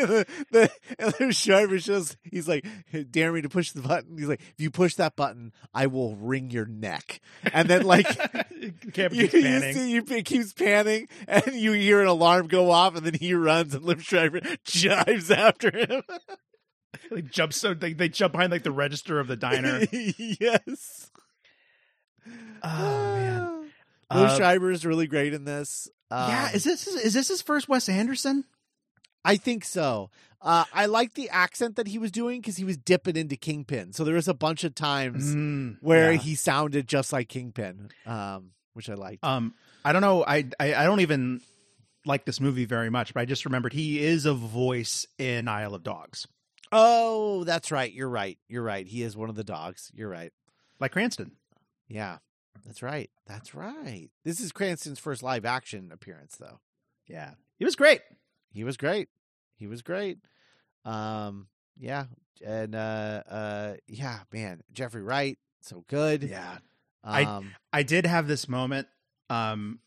[0.50, 2.66] the, the, Schreiber shows he's like,
[3.10, 4.16] dare me to push the button.
[4.18, 7.20] He's like, if you push that button, I will wring your neck.
[7.52, 8.06] And then like
[8.92, 12.70] Camera you, keeps you see, you, it keeps panning, and you hear an alarm go
[12.70, 16.02] off, and then he runs, and Liev Schreiber jives after him.
[17.10, 19.80] They jump so they, they jump behind like the register of the diner.
[19.90, 21.10] yes.
[22.62, 23.70] Oh man.
[24.12, 25.88] Liev Uh, Schreiber is really great in this.
[26.10, 28.44] yeah, Um, is this is this his first Wes Anderson?
[29.24, 30.10] I think so.
[30.42, 33.92] Uh, I like the accent that he was doing because he was dipping into Kingpin.
[33.92, 36.18] So there was a bunch of times Mm, where yeah.
[36.18, 39.22] he sounded just like Kingpin, um, which I liked.
[39.24, 39.54] um
[39.84, 41.40] I don't know I, I I don't even
[42.06, 45.74] like this movie very much, but I just remembered he is a voice in Isle
[45.74, 46.26] of Dogs,
[46.72, 47.92] oh, that's right.
[47.92, 48.38] You're right.
[48.48, 48.86] You're right.
[48.86, 49.90] He is one of the dogs.
[49.94, 50.32] You're right.
[50.78, 51.32] like Cranston.
[51.88, 52.18] Yeah,
[52.64, 53.10] that's right.
[53.26, 54.08] That's right.
[54.24, 56.60] This is Cranston's first live action appearance, though.
[57.06, 58.00] Yeah, he was great.
[58.52, 59.08] He was great.
[59.56, 60.18] He was great.
[60.84, 61.48] Um,
[61.78, 62.04] yeah,
[62.44, 66.22] and uh, uh, yeah, man, Jeffrey Wright, so good.
[66.24, 66.58] Yeah,
[67.04, 68.88] I- Um, I did have this moment
[69.28, 69.78] um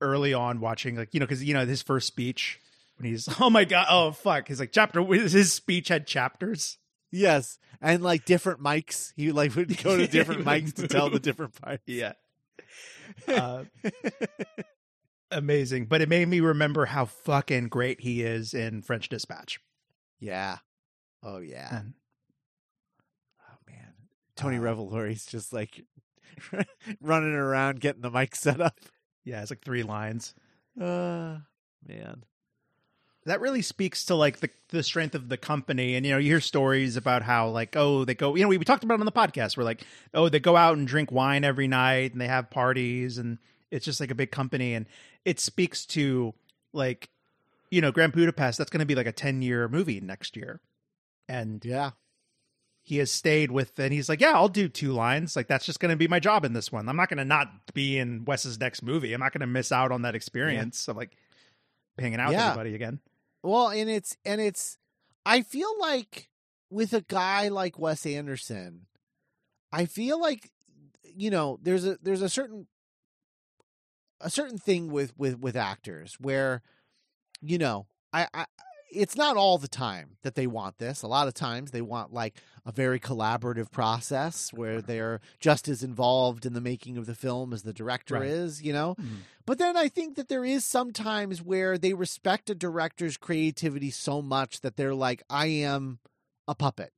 [0.00, 2.60] early on watching like you know because you know his first speech
[2.96, 6.78] when he's oh my god oh fuck he's like chapter his speech had chapters
[7.10, 9.12] Yes, and like different mics.
[9.16, 11.82] He like would go to different mics to tell the different parts.
[11.86, 12.12] yeah
[13.26, 13.64] uh,
[15.30, 19.60] amazing but it made me remember how fucking great he is in French Dispatch
[20.20, 20.58] yeah.
[21.22, 21.78] Oh yeah.
[21.80, 21.94] And,
[23.40, 23.92] Oh man,
[24.36, 25.84] Tony Uh, Revolori's just like
[27.00, 28.78] running around getting the mic set up.
[29.24, 30.34] yeah it's like three lines
[30.80, 31.38] Uh,
[31.86, 32.24] man.
[33.26, 36.30] that really speaks to like the the strength of the company and you know you
[36.30, 39.00] hear stories about how like oh they go you know we, we talked about it
[39.00, 39.82] on the podcast where like
[40.14, 43.38] oh they go out and drink wine every night and they have parties and
[43.70, 44.86] it's just like a big company and
[45.24, 46.34] it speaks to
[46.72, 47.08] like
[47.70, 50.60] you know Grand Budapest that's going to be like a 10 year movie next year.
[51.28, 51.90] And Yeah.
[52.82, 55.36] he has stayed with and he's like yeah I'll do two lines.
[55.36, 56.88] Like that's just going to be my job in this one.
[56.88, 59.12] I'm not going to not be in Wes's next movie.
[59.12, 61.16] I'm not going to miss out on that experience of like
[61.98, 62.38] hanging out Yeah.
[62.38, 63.00] with everybody again.
[63.42, 64.78] Well, and it's and it's
[65.26, 66.28] I feel like
[66.70, 68.86] with a guy like Wes Anderson,
[69.72, 70.50] I feel like
[71.02, 72.66] you know, there's a there's a certain
[74.20, 76.62] a certain thing with with with actors where
[77.40, 78.46] you know, I I
[78.90, 81.02] it's not all the time that they want this.
[81.02, 85.82] A lot of times they want like a very collaborative process where they're just as
[85.82, 88.28] involved in the making of the film as the director Right.
[88.30, 88.94] is, you know?
[88.98, 89.16] Mm-hmm.
[89.44, 94.22] But then I think that there is sometimes where they respect a director's creativity so
[94.22, 95.98] much that they're like, I am
[96.46, 96.92] a puppet.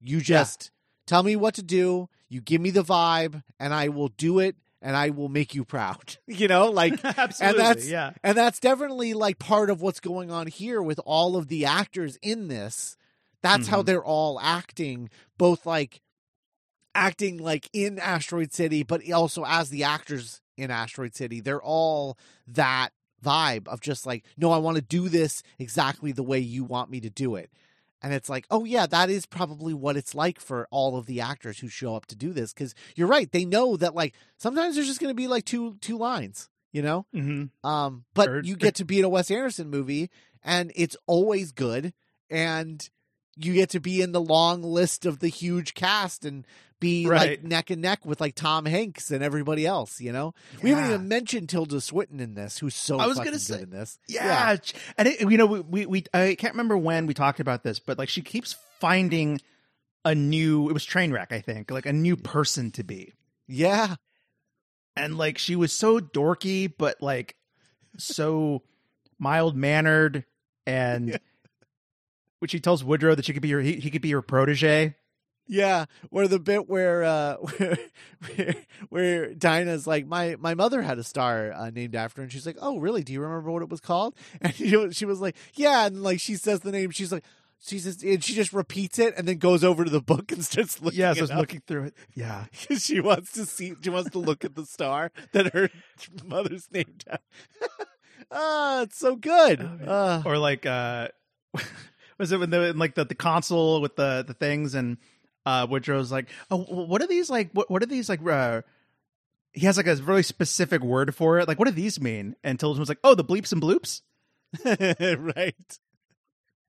[0.00, 0.72] You just
[1.06, 4.56] tell me what to do, you give me the vibe, and I will do it
[4.86, 6.16] and I will make you proud.
[6.28, 8.12] you know, like Absolutely, that's- yeah.
[8.22, 12.18] and that's definitely like part of what's going on here with all of the actors
[12.22, 12.96] in this.
[13.42, 13.86] That's how Mhm.
[13.86, 16.00] they're all acting, both like
[16.94, 21.40] acting like in Asteroid City, but also as the actors in Asteroid City.
[21.40, 22.16] They're all
[22.46, 22.90] that
[23.24, 26.90] vibe of just like, no, I want to do this exactly the way you want
[26.90, 27.50] me to do it.
[28.06, 31.20] And it's like, oh yeah, that is probably what it's like for all of the
[31.20, 32.52] actors who show up to do this.
[32.52, 35.74] Because you're right, they know that like sometimes there's just going to be like two
[35.80, 37.04] two lines, you know.
[37.12, 37.68] Mm-hmm.
[37.68, 40.08] Um, but Or- you get to be in a Wes Anderson movie,
[40.44, 41.92] and it's always good,
[42.30, 42.88] and
[43.36, 46.46] you get to be in the long list of the huge cast and
[46.80, 50.00] be like neck and neck with like Tom Hanks and everybody else.
[50.00, 53.38] You know, we haven't even mentioned Tilda Swinton in this, who's so I was gonna
[53.38, 53.98] say- in this.
[54.08, 54.56] Yeah,
[54.98, 57.78] and it, you know, we, we we I can't remember when we talked about this,
[57.78, 59.40] but like she keeps finding
[60.04, 60.68] a new.
[60.68, 63.14] It was Trainwreck, I think, like a new person to be,
[63.48, 63.96] yeah,
[64.96, 67.36] and like she was so dorky, but like
[67.98, 68.62] so
[69.18, 70.24] mild mannered,
[70.66, 71.16] and Yeah.
[72.40, 74.94] which she tells Woodrow that she could be your he, he could be your protege.
[75.48, 77.78] Yeah, where the bit where uh where
[78.36, 78.54] where,
[78.88, 82.46] where Dinah's like my my mother had a star uh, named after her and she's
[82.46, 83.02] like, "Oh, really?
[83.04, 86.18] Do you remember what it was called?" And she, she was like, "Yeah." And like
[86.20, 87.24] she says the name, she's like
[87.58, 90.44] she says and she just repeats it and then goes over to the book and
[90.44, 91.38] starts looking Yeah, so was up.
[91.38, 91.94] looking through it.
[92.14, 92.46] Yeah,
[92.78, 95.70] she wants to see she wants to look at the star that her
[96.24, 97.22] mother's named after.
[98.30, 99.60] Ah, it's so good.
[99.86, 99.90] Oh.
[99.90, 101.08] Uh, or like uh
[102.18, 104.98] was it when the like the, the console with the the things and
[105.46, 108.62] uh Woodrow's like oh what are these like what what are these like uh
[109.52, 112.60] he has like a really specific word for it like what do these mean and
[112.60, 114.02] Tilda was like oh the bleeps and bloops
[114.64, 115.78] right.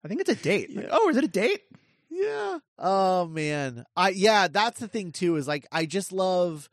[0.03, 1.63] I think it's a date Like, oh is it a date
[2.09, 2.59] Yeah.
[2.79, 3.83] Oh man.
[3.95, 6.69] I yeah, that's the thing too is like I just love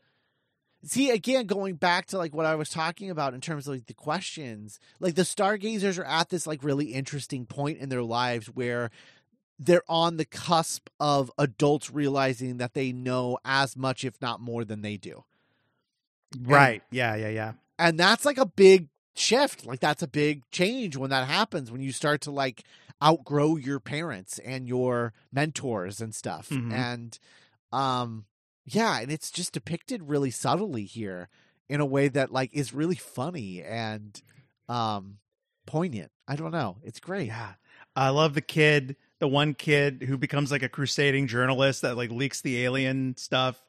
[0.87, 3.87] See again going back to like what I was talking about in terms of like
[3.87, 4.79] the questions.
[4.99, 8.91] Like the stargazers are at this like really interesting point in their lives where
[9.57, 14.65] they're on the cusp of adults realizing that they know as much if not more
[14.65, 15.23] than they do.
[16.43, 19.65] right yeah yeah yeah And that's like a big shift.
[19.65, 22.63] Like that's a big change when that happens when you start to like
[23.03, 26.49] outgrow your parents and your mentors and stuff.
[26.49, 26.71] Mhm.
[26.73, 27.19] And
[27.71, 28.25] um
[28.65, 31.29] yeah, and it's just depicted really subtly here
[31.69, 34.21] in a way that like is really funny and
[34.67, 35.17] um
[35.65, 36.11] poignant.
[36.27, 36.77] I don't know.
[36.83, 37.27] It's great.
[37.27, 37.53] yeah
[37.95, 42.11] I love the kid the one kid who becomes like a crusading journalist that like
[42.11, 43.59] leaks the alien stuff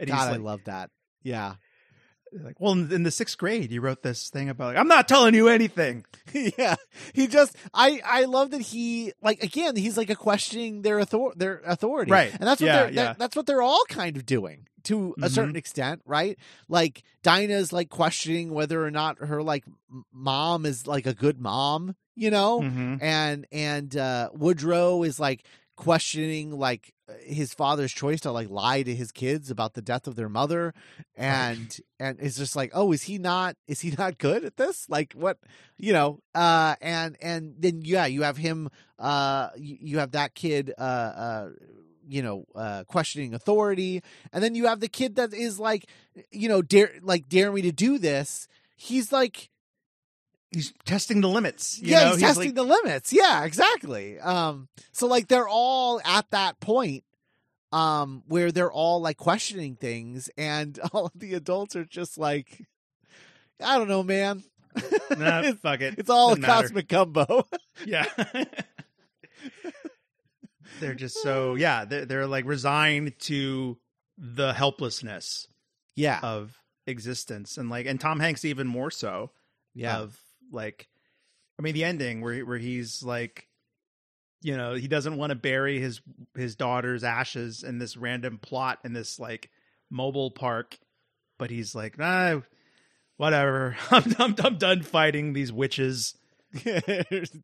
[0.00, 0.90] and God, he's I love that.
[1.22, 1.54] Yeah.
[2.32, 5.06] like well in, in the sixth grade you wrote this thing about like, I'm not
[5.06, 6.04] telling you anything
[6.58, 6.74] yeah
[7.12, 11.30] he just i i love that he like again he's like a questioning their author
[11.36, 12.32] their authority Right.
[12.32, 13.04] and that's what Yeah, they're yeah.
[13.04, 15.30] that- that's what they're all kind of doing to a Mhm.
[15.30, 16.36] certain extent right
[16.68, 19.64] like dinah's like questioning whether or not her like
[20.12, 22.60] mom is like a good mom you know?
[22.60, 22.98] Mhm.
[23.02, 25.44] and and uh woodrow is like
[25.76, 26.92] questioning like
[27.26, 30.72] his father's choice to like lie to his kids about the death of their mother.
[31.16, 34.88] And and it's just like oh is he not is he not good at this?
[34.88, 35.38] Like what?
[35.76, 40.34] You know uh and and then yeah you have him uh you, you have that
[40.34, 41.48] kid uh uh
[42.06, 44.00] you know uh questioning authority.
[44.32, 45.86] And then you have the kid that is like
[46.30, 48.46] you know dare like dare me to do this.
[48.76, 49.50] He's like
[50.54, 51.78] he's testing the limits.
[51.80, 52.10] You yeah, know?
[52.12, 53.12] he's, testing like, the limits.
[53.12, 54.18] Yeah, exactly.
[54.18, 57.04] Um, so like they're all at that point,
[57.72, 62.64] um, where they're all like questioning things, and all of the adults are just like,
[63.62, 64.42] I don't know, man.
[65.16, 65.94] nah, it's, fuck it.
[65.98, 66.62] it's all a Doesn't matter.
[66.62, 67.46] cosmic gumbo.
[67.84, 68.06] Yeah.
[70.80, 71.84] they're just so yeah.
[71.84, 73.78] They're they're like resigned to
[74.16, 75.48] the helplessness
[75.96, 79.30] yeah, of existence, and like and Tom Hanks even more so.
[79.74, 80.18] yeah, Of
[80.54, 80.88] like,
[81.58, 83.48] I mean, the ending where where he's like.
[84.42, 86.02] You know, he doesn't want to bury his
[86.36, 89.50] his daughter's ashes in this random plot in this like
[89.90, 90.76] mobile park,
[91.38, 92.40] but he's like, nah,
[93.16, 93.76] whatever.
[93.90, 96.14] I'm I'm, I'm done fighting these witches.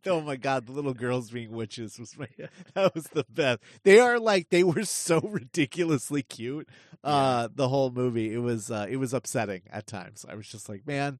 [0.07, 2.29] oh my god, the little girls being witches was my
[2.75, 3.61] that was the best.
[3.83, 6.69] They are like they were so ridiculously cute.
[7.03, 8.33] Uh the whole movie.
[8.33, 10.25] It was uh it was upsetting at times.
[10.29, 11.19] I was just like, man,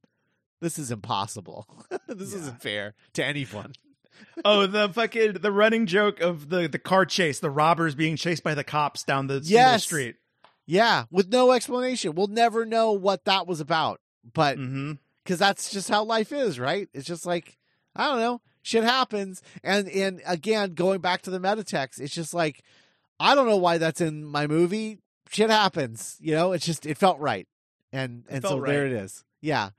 [0.61, 1.67] this is impossible.
[2.07, 2.39] this Yeah.
[2.39, 3.73] isn't fair to anyone.
[4.45, 8.43] oh, the fucking the running joke of the the car chase, the robbers being chased
[8.43, 9.83] by the cops down the Yes.
[9.83, 10.15] street.
[10.65, 12.15] Yeah, with no explanation.
[12.15, 13.99] We'll never know what that was about.
[14.33, 14.93] But mm-hmm.
[15.23, 16.87] because that's just how life is, right?
[16.93, 17.57] It's just like
[17.95, 22.33] I don't know, shit happens, and and again, going back to the metatext, it's just
[22.33, 22.63] like
[23.19, 24.99] I don't know why that's in my movie.
[25.29, 26.51] Shit happens, you know.
[26.51, 27.47] It's just it felt right,
[27.91, 29.69] and and so there it is, yeah,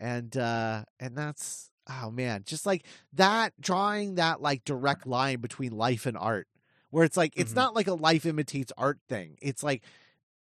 [0.00, 2.84] and uh and that's oh man, just like
[3.14, 6.46] that drawing that like direct line between life and art,
[6.90, 7.56] where it's like it's Mhm.
[7.56, 9.38] not like a life imitates art thing.
[9.40, 9.82] It's like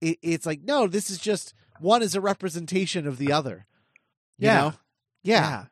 [0.02, 3.66] it, it's like no, this is just one is a representation of the other.
[4.38, 4.60] You Yeah.
[4.60, 4.74] know?
[5.24, 5.66] Yeah.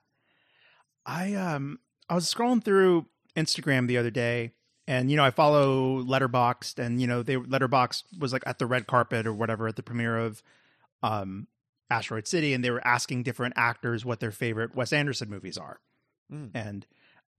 [1.06, 3.06] I um I was scrolling through
[3.36, 4.52] Instagram the other day
[4.88, 8.66] and you know I follow Letterboxd and you know they Letterboxd was like at the
[8.66, 10.42] red carpet or whatever at the premiere of
[11.04, 11.48] um
[11.90, 15.80] Asteroid City and they were asking different actors what their favorite Wes Anderson movies are.
[16.32, 16.52] Mm.
[16.54, 16.86] And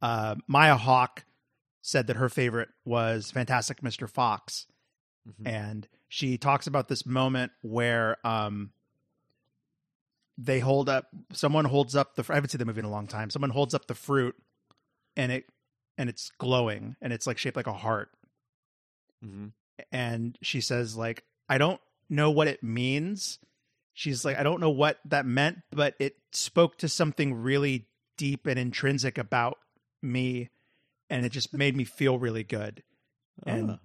[0.00, 1.24] uh Maya Hawke
[1.82, 4.08] said that her favorite was Fantastic Mr.
[4.08, 4.66] Fox
[5.28, 5.46] Mhm.
[5.46, 8.70] and she talks about this moment where um
[10.38, 13.06] they hold up someone holds up the I haven't seen the movie in a long
[13.08, 13.28] time.
[13.30, 14.36] Someone holds up the fruit
[15.16, 15.44] and it
[15.98, 18.10] and it's glowing and it's like shaped like a heart
[19.24, 19.46] Mm-hmm.
[19.90, 23.40] and she says like I don't know what it means.
[23.98, 28.46] She's like I don't know what that meant, but it spoke to something really deep
[28.46, 29.58] and intrinsic about
[30.00, 30.50] me
[31.10, 32.84] and it just made me feel really good.
[33.44, 33.78] And Ah.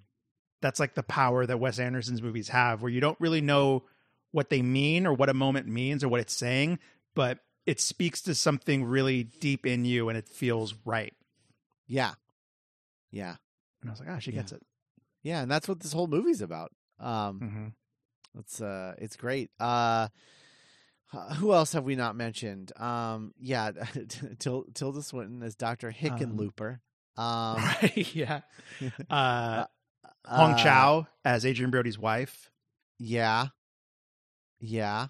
[0.62, 3.86] that's like the power that Wes Anderson's movies have, where you don't really know
[4.32, 6.78] what they mean or what a moment means or what it's saying,
[7.16, 11.14] but it speaks to something really deep in you and it feels right.
[11.88, 12.14] yeah.
[13.10, 13.36] Yeah.
[13.82, 14.38] And I was like, ah, she Yeah.
[14.42, 14.62] gets it.
[15.24, 16.72] Yeah, and that's what this whole movie's about.
[17.00, 17.68] Um Mm-hmm.
[18.40, 19.52] It's uh, it's great.
[19.60, 20.08] Uh,
[21.38, 22.72] who else have we not mentioned?
[22.80, 23.72] Um, yeah,
[24.40, 26.80] Til- Tilda Swinton as Doctor Hickenlooper.
[27.18, 28.16] Um, right.
[28.16, 28.42] Yeah.
[29.10, 29.66] Uh,
[30.26, 32.50] Hong uh, Chau as Adrien Brody's wife.
[32.98, 33.48] Yeah,
[34.60, 35.08] yeah.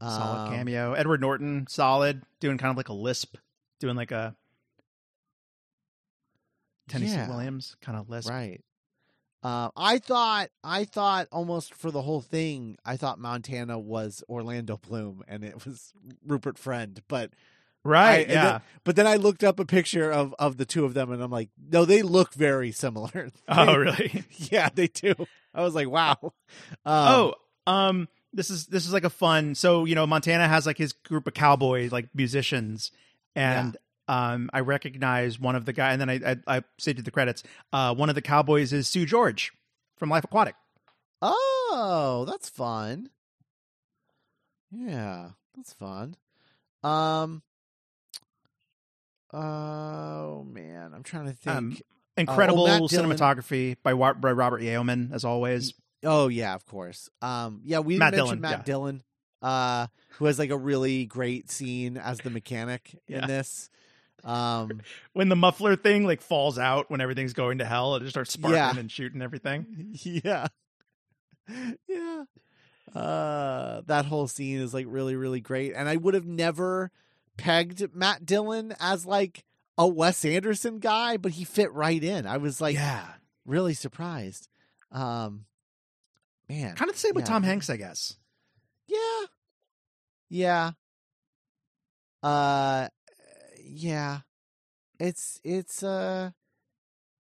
[0.00, 0.92] Solid Um, cameo.
[0.94, 3.36] Edward Norton, solid, doing kind of like a lisp,
[3.80, 4.34] doing like a
[6.88, 7.28] Tennessee Yeah.
[7.28, 8.28] Williams kind of lisp.
[8.28, 8.62] Right.
[9.46, 14.76] Uh, I thought I thought almost for the whole thing, I thought Montana was Orlando
[14.76, 15.92] Bloom and it was
[16.26, 17.30] Rupert Friend, but
[17.84, 18.28] Right.
[18.28, 18.44] I- yeah.
[18.52, 21.22] then- but then I looked up a picture of of the two of them and
[21.22, 23.30] I'm like, no, they look very similar.
[23.48, 24.24] oh, really?
[24.50, 25.14] yeah, they do.
[25.54, 26.16] I was like, wow.
[26.22, 26.32] Um,
[26.86, 27.34] oh,
[27.68, 29.54] um, this is this is like a fun.
[29.54, 32.90] So you know, Montana has like his group of cowboys, like musicians,
[33.36, 33.76] and
[34.08, 37.42] um, I recognize one of the guy, and then I I, I saved the credits.
[37.72, 39.50] Uh, one of the cowboys is Seu Jorge
[39.96, 40.54] from Life Aquatic.
[41.22, 43.10] oh, that's fun.
[44.70, 46.16] Yeah, that's fun.
[46.82, 47.42] Um.
[49.32, 51.56] Oh man, I'm trying to think.
[51.56, 51.76] Um,
[52.18, 53.10] Incredible Matt Dillon.
[53.10, 55.74] cinematography by, by Robert Yeoman, as always.
[56.02, 57.10] Oh yeah, of course.
[57.20, 58.62] Um, yeah, we Matt mentioned Dillon, Matt yeah.
[58.62, 59.02] Dillon,
[59.42, 63.22] uh, who has like a really great scene as the mechanic Yeah.
[63.22, 63.68] in this.
[64.26, 68.10] Um, When the muffler thing like falls out when everything's going to hell, it just
[68.12, 68.76] starts sparking Yeah.
[68.76, 69.96] and shooting everything.
[70.02, 70.48] yeah,
[71.88, 72.24] yeah.
[72.94, 76.90] Uh, that whole scene is like really, really great, and I would have never
[77.36, 79.44] pegged Matt Dillon as like
[79.78, 82.26] a Wes Anderson guy, but he fit right in.
[82.26, 83.06] I was like yeah,
[83.44, 84.48] really surprised.
[84.90, 85.44] Um,
[86.48, 88.16] man, kind of the same with Tom Hanks, I guess.
[88.88, 89.26] Yeah.
[90.30, 90.70] Yeah.
[92.22, 92.88] Uh
[93.76, 94.20] yeah.
[94.98, 96.30] It's it's uh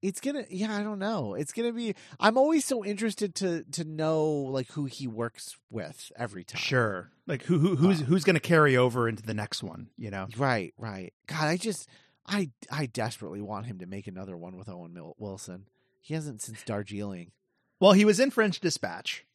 [0.01, 1.33] it's gonna yeah, I don't know.
[1.33, 6.11] It's gonna be I'm always so interested to to know like who he works with
[6.15, 6.61] every time.
[6.61, 9.89] Sure, like who, who who's Uh, who's going to carry over into the next one?
[9.97, 11.13] You know, Right, right.
[11.25, 11.89] God, I just
[12.27, 15.65] I I desperately want him to make another one with Owen Wilson.
[15.99, 17.31] He hasn't since Darjeeling.
[17.79, 19.25] Well, he was in French Dispatch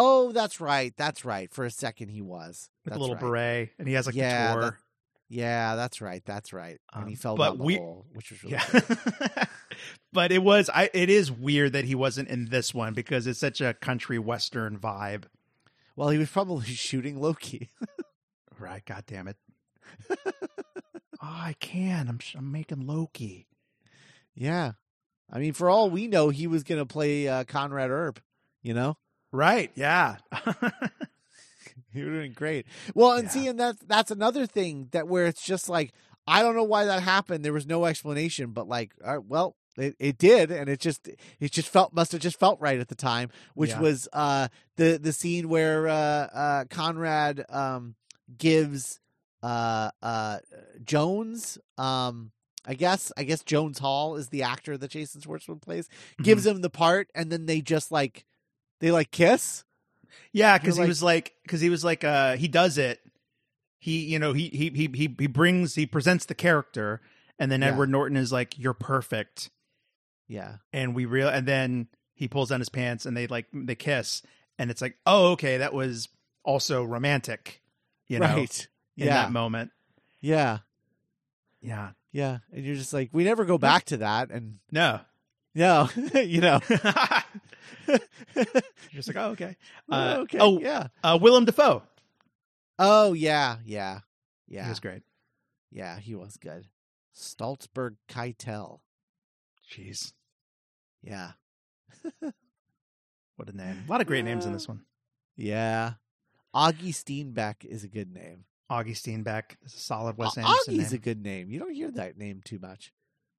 [0.00, 0.94] Oh, that's right.
[0.96, 1.52] That's right.
[1.52, 2.70] For a second he was.
[2.84, 3.20] with That's a little right.
[3.20, 4.78] beret, and he has like Yeah, the tour.
[5.28, 6.22] Yeah, that's right.
[6.24, 6.78] That's right.
[6.94, 9.44] And he Um, fell but down the we- hole, which was really yeah,
[10.12, 10.88] but it was I.
[10.94, 14.78] It is weird that he wasn't in this one because it's such a country western
[14.78, 15.24] vibe.
[15.96, 17.70] Well, he was probably shooting Loki.
[18.58, 18.84] Right?
[18.86, 19.36] God damn it!
[20.10, 20.26] oh,
[21.22, 22.08] I can.
[22.08, 23.46] I'm I'm making Loki.
[24.34, 24.72] yeah.
[25.30, 28.18] I mean, for all we know, he was going to play uh, Conrad Earp,
[28.62, 28.96] you know?
[29.30, 29.70] Right?
[29.74, 30.16] Yeah.
[31.94, 32.66] Would doing great.
[32.94, 33.30] Well, and Yeah.
[33.30, 35.92] see, and that's, that's another thing that where it's just like,
[36.26, 37.44] I don't know why that happened.
[37.44, 40.50] There was no explanation, but like, right, well, it, it did.
[40.50, 41.08] And it just,
[41.40, 43.80] it just felt, must have just felt right at the time, which Yeah.
[43.80, 47.94] was uh, the, the scene where uh, uh, Conrad um,
[48.36, 49.00] gives
[49.42, 50.38] uh, uh,
[50.84, 52.32] Jones, um,
[52.66, 55.88] I guess I guess Jones Hall is the actor that Jason Schwartzman plays.
[56.20, 56.56] Gives Mm-hmm.
[56.56, 58.26] him the part, and then they just like
[58.80, 59.64] they like kiss.
[60.32, 63.00] Yeah, because You're he like- was like, because he was like, uh, he does it.
[63.80, 67.00] He, you know, he he he he he brings, he presents the character,
[67.38, 67.68] and then Yeah.
[67.68, 69.50] Edward Norton is like, "You're perfect,"
[70.26, 73.76] Yeah, and we real, and then he pulls down his pants, and they like they
[73.76, 74.22] kiss,
[74.58, 76.08] and it's like, oh, okay, that was
[76.42, 77.62] also romantic,
[78.08, 78.68] you know, right.
[78.96, 79.70] in yeah, that moment.
[80.20, 80.58] yeah,
[81.60, 82.38] Yeah, yeah.
[82.52, 85.00] And you're just like, we never go back to that, and no,
[85.54, 86.58] no, you know,
[88.92, 89.56] just like, oh, okay.
[89.90, 90.38] Oh, Uh, okay.
[90.40, 90.88] Oh, yeah.
[91.02, 91.82] uh, Willem Dafoe.
[92.78, 94.00] Oh yeah, yeah,
[94.46, 95.02] He yeah, was great.
[95.72, 95.98] yeah.
[95.98, 96.66] He was good.
[97.12, 98.80] Saltzburg Keitel.
[99.68, 100.12] Jeez,
[101.02, 101.32] Yeah,
[102.20, 103.84] what a name!
[103.86, 104.82] A lot of great names in Uh, this one.
[105.36, 105.94] yeah.
[106.54, 108.44] Augie Steenbeck is a good name.
[108.70, 110.94] Augie Steenbeck is a solid Wes Au- Anderson Augie's name.
[110.94, 111.50] a good name.
[111.50, 112.92] You don't hear that name too much.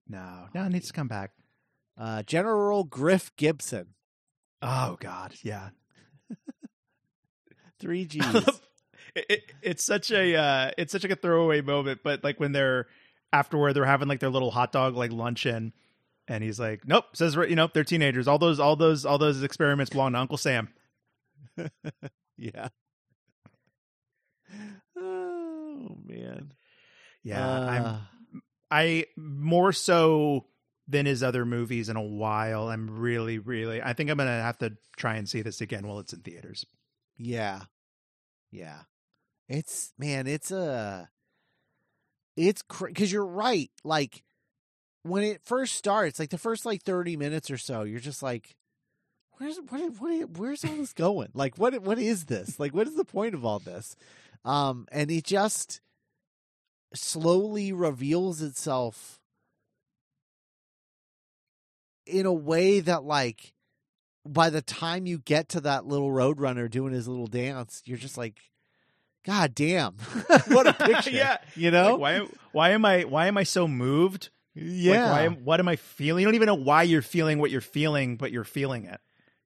[0.07, 1.32] No, no, it needs to come back.
[1.97, 3.95] Uh, General Griff Gibson.
[4.62, 5.70] Oh God, yeah.
[7.80, 8.24] Three G's.
[9.16, 12.51] it, it, it's such a uh, it's such like a throwaway moment, but like when
[12.51, 12.88] they're
[13.32, 15.74] afterward, they're having like their little hot dog like luncheon,
[16.28, 18.28] and he's like, "Nope," says you know they're teenagers.
[18.28, 20.70] All those all those all those experiments belong to Uncle Sam.
[22.38, 22.68] yeah.
[24.97, 26.51] Oh man.
[27.24, 27.99] Yeah, Uh,
[28.32, 28.41] I'm
[28.72, 30.45] I more so
[30.89, 32.67] than his other movies in a while.
[32.67, 33.81] I'm really really.
[33.81, 36.65] I think I'm gonna have to try and see this again while it's in theaters.
[37.17, 37.61] Yeah.
[38.51, 38.79] Yeah.
[39.47, 41.09] It's man, it's a
[42.35, 43.71] it's cuz you're right.
[43.83, 44.23] Like
[45.03, 48.55] when it first starts, like the first like 30 minutes or so, you're just like
[49.37, 51.29] where's what what where's all this going?
[51.35, 52.59] Like what what is this?
[52.59, 53.95] Like what is the point of all this?
[54.43, 55.81] Um and it just
[56.95, 59.18] slowly reveals itself
[62.10, 63.53] in a way that like
[64.26, 68.18] by the time you get to that little roadrunner doing his little dance, you're just
[68.18, 68.39] like,
[69.26, 69.93] God damn,
[70.47, 71.12] what a picture!
[71.12, 74.30] yeah, you know, Like, why why am I why am I so moved?
[74.55, 76.22] Like, yeah, why am, what am I feeling?
[76.22, 78.99] You don't even know why you're feeling what you're feeling, but you're feeling it.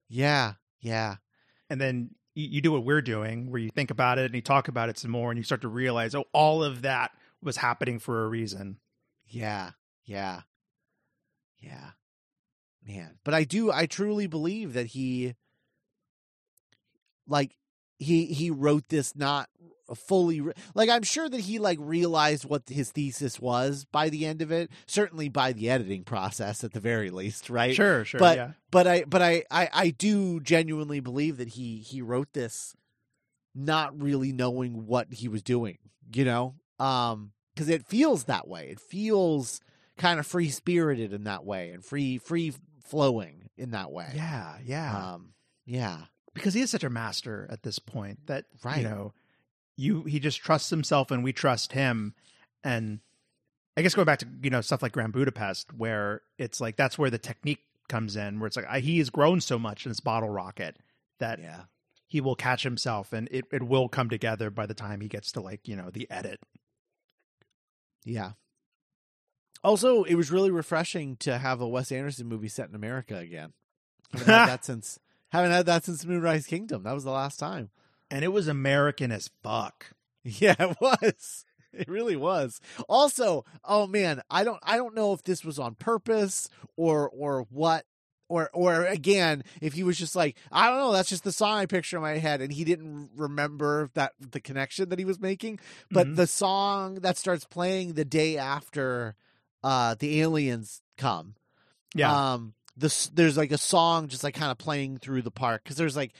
[0.09, 1.17] yeah, yeah,
[1.69, 4.41] And then you, you do what we're doing, where you think about it and you
[4.41, 7.11] talk about it some more, and you start to realize, oh, all of that
[7.43, 8.77] was happening for a reason.
[9.27, 9.71] yeah,
[10.05, 10.41] yeah,
[11.59, 11.91] yeah,
[12.87, 13.17] man.
[13.23, 15.35] But I do, I truly believe that he,
[17.27, 17.57] like,
[17.99, 19.49] he he wrote this not
[19.95, 24.25] fully re- like i'm sure that he like realized what his thesis was by the
[24.25, 28.19] end of it certainly by the editing process at the very least right Sure, sure,
[28.19, 32.31] But- yeah, but I but I, I I do genuinely believe that he he wrote
[32.33, 32.75] this
[33.53, 35.77] not really knowing what he was doing,
[36.13, 36.55] you know?
[36.79, 38.69] Um cuz it feels that way.
[38.69, 39.61] It feels
[39.97, 42.53] kind of free spirited in that way and free free
[42.93, 44.07] flowing in that way.
[44.15, 45.13] yeah, yeah.
[45.13, 45.33] Um
[45.65, 45.97] yeah.
[46.33, 48.77] because he is such a master at this point that Right.
[48.77, 49.13] you know
[49.75, 52.13] you he just trusts himself and we trust him
[52.63, 52.99] and
[53.75, 56.97] i guess going back to you know stuff like grand budapest where it's like that's
[56.97, 59.89] where the technique comes in where it's like I, he has grown so much in
[59.89, 60.77] his bottle rocket
[61.19, 61.61] that Yeah.
[62.07, 65.31] he will catch himself and it, it will come together by the time he gets
[65.33, 66.39] to like you know the edit
[68.05, 68.31] Yeah.
[69.63, 73.53] Also, it was really refreshing to have a Wes Anderson movie set in America again.
[74.11, 74.99] Haven't had that since
[75.31, 76.83] haven't had that since Moonrise Kingdom.
[76.83, 77.69] That was the last time.
[78.11, 79.87] and it was american as fuck
[80.23, 81.45] Yeah, it was.
[81.73, 82.61] It really was.
[82.87, 86.47] Also, oh man, I don't I don't know if this was on purpose
[86.77, 87.85] or or what
[88.29, 91.57] or or again, if he was just like, I don't know, that's just the song
[91.57, 95.19] I picture in my head and he didn't remember that the connection that he was
[95.19, 95.59] making,
[95.89, 96.15] but Mhm.
[96.15, 99.15] the song that starts playing the day after
[99.63, 101.35] uh the aliens come
[101.95, 102.33] yeah.
[102.33, 105.77] um this there's like a song just like kind of playing through the park because
[105.77, 106.11] there's like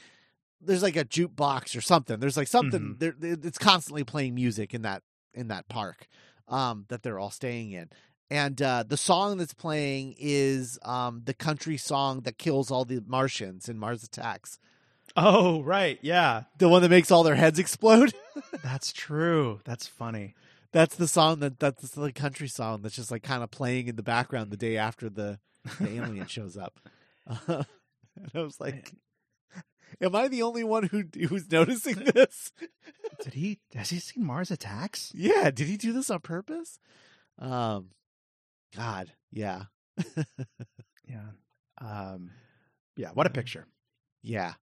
[0.60, 2.18] there's like a jukebox or something.
[2.20, 2.98] There's like something Mhm.
[2.98, 5.02] there it's constantly playing music in that
[5.34, 6.06] in that park
[6.48, 7.90] um that they're all staying in.
[8.30, 13.02] And uh the song that's playing is um the country song that kills all the
[13.06, 14.58] martians in mars attacks.
[15.16, 16.44] Oh right yeah.
[16.58, 18.14] The one that makes all their heads explode?
[18.62, 19.60] That's true.
[19.64, 20.34] That's funny
[20.74, 23.96] that's the song that that's the country song that's just like kind of playing in
[23.96, 25.38] the background the day after the
[25.80, 26.80] the alien shows up.
[27.26, 27.64] Uh,
[28.16, 28.92] and I was like,
[30.00, 32.52] "Am I the only one who who's noticing this?"
[33.22, 36.78] did he has he seen mars attacks yeah, did he do this on purpose?
[37.38, 37.90] Um,
[38.76, 39.62] God, yeah,
[41.08, 41.28] Yeah.
[41.80, 42.30] Um
[42.96, 43.66] yeah, what a picture.
[44.22, 44.54] yeah,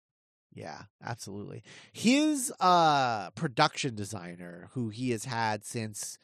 [0.54, 1.62] yeah, absolutely.
[1.92, 6.18] His uh production designer, who he has had since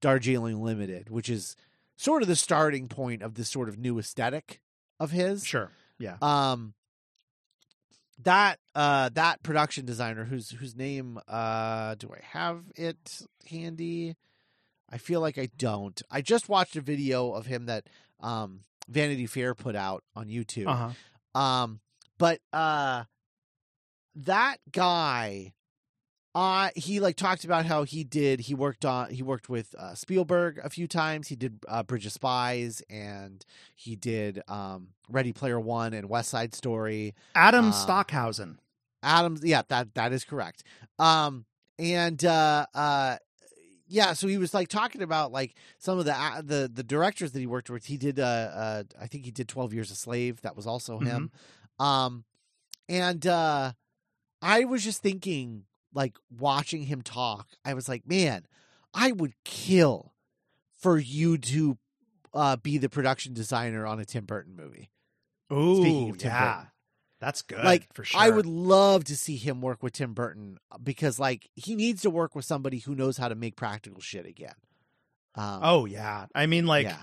[0.00, 1.56] Darjeeling Limited, which is
[1.96, 4.60] sort of the starting point of this sort of new aesthetic
[5.00, 5.44] of his.
[5.46, 5.70] Sure.
[5.98, 6.16] Yeah.
[6.22, 6.74] um
[8.24, 14.16] that uh that production designer whose whose name uh do I have it handy?
[14.90, 16.00] I feel like I don't.
[16.10, 17.88] I just watched a video of him that
[18.20, 20.66] um Vanity Fair put out on YouTube.
[20.66, 21.40] Uh-huh.
[21.40, 21.80] Um
[22.16, 23.04] but uh
[24.24, 25.52] that guy
[26.34, 29.94] Uh he like talked about how he did he worked on he worked with uh,
[29.94, 31.28] Spielberg a few times.
[31.28, 33.44] He did uh, Bridge of Spies and
[33.74, 37.14] he did um Ready Player 1 and West Side Story.
[37.34, 38.58] Adam Um, Stockhausen.
[39.02, 40.62] Adams yeah, that that is correct.
[40.98, 41.44] Um
[41.78, 43.16] and uh uh
[43.90, 47.32] yeah, so he was like talking about like some of the uh, the the directors
[47.32, 47.86] that he worked with.
[47.86, 50.42] He did uh, uh I think he did 12 Years a Slave.
[50.42, 51.30] That was also him.
[51.78, 52.24] Um
[52.88, 53.72] and uh
[54.42, 55.64] I was just thinking
[55.94, 57.48] like watching him talk.
[57.64, 58.46] I was like, man,
[58.94, 60.14] I would kill
[60.78, 61.78] for you to
[62.34, 64.90] uh be the production designer on a Tim Burton movie.
[65.52, 66.70] Ooh, Speaking of Tim yeah, Burton.
[67.20, 67.64] that's good.
[67.64, 68.20] Like, for sure.
[68.20, 72.10] I would love to see him work with Tim Burton because like he needs to
[72.10, 74.54] work with somebody who knows how to make practical shit again.
[75.34, 77.02] Um, Oh yeah, I mean, like, yeah.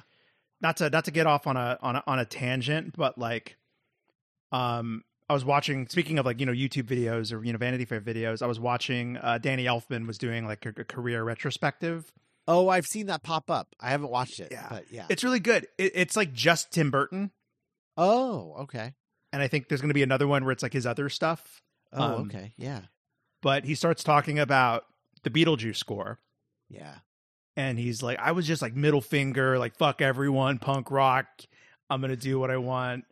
[0.61, 3.57] not to not to get off on a on a on a tangent, but like,
[4.51, 5.87] um, I was watching.
[5.87, 8.59] Speaking of like you know YouTube videos or you know Vanity Fair videos, I was
[8.59, 9.17] watching.
[9.17, 12.11] Uh, Danny Elfman was doing like a, a career retrospective.
[12.47, 13.75] Oh, I've seen that pop up.
[13.79, 14.49] I haven't watched it.
[14.51, 14.67] Yeah.
[14.69, 15.07] but yeah.
[15.09, 15.65] It's really good.
[15.79, 17.31] It, it's like just Tim Burton,
[17.97, 18.93] oh, okay.
[19.33, 21.61] and I think there's going to be another one where it's like his other stuff.
[21.91, 22.53] Oh, Um, okay.
[22.57, 22.81] Yeah,
[23.41, 24.85] But he starts talking about
[25.23, 26.19] the Beetlejuice score,
[26.69, 26.95] yeah.
[27.57, 31.25] and he's like, "I was just like middle finger, like fuck everyone, punk rock.
[31.89, 33.05] I'm gonna do what I want."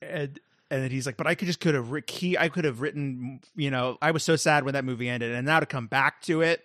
[0.00, 0.40] And
[0.72, 2.38] and then he's like, "But I could just could have key.
[2.38, 5.46] I could have written, you know, I was so sad when that movie ended, and
[5.46, 6.64] now to come back to it,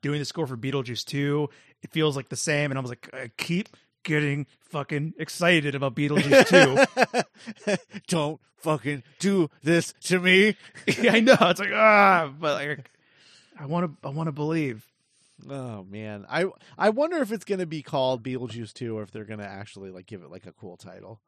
[0.00, 1.48] doing the score for Beetlejuice two,
[1.82, 3.68] it feels like the same." And I was like, I keep
[4.04, 6.96] getting fucking excited about Beetlejuice
[7.66, 7.74] two.
[8.06, 10.56] Don't fucking do this to me.
[11.10, 12.90] I know it's like ah, but like,
[13.58, 14.86] I want to, I want to believe.
[15.50, 16.46] Oh man, I
[16.78, 20.06] I wonder if it's gonna be called Beetlejuice two or if they're gonna actually like
[20.06, 21.20] give it like a cool title.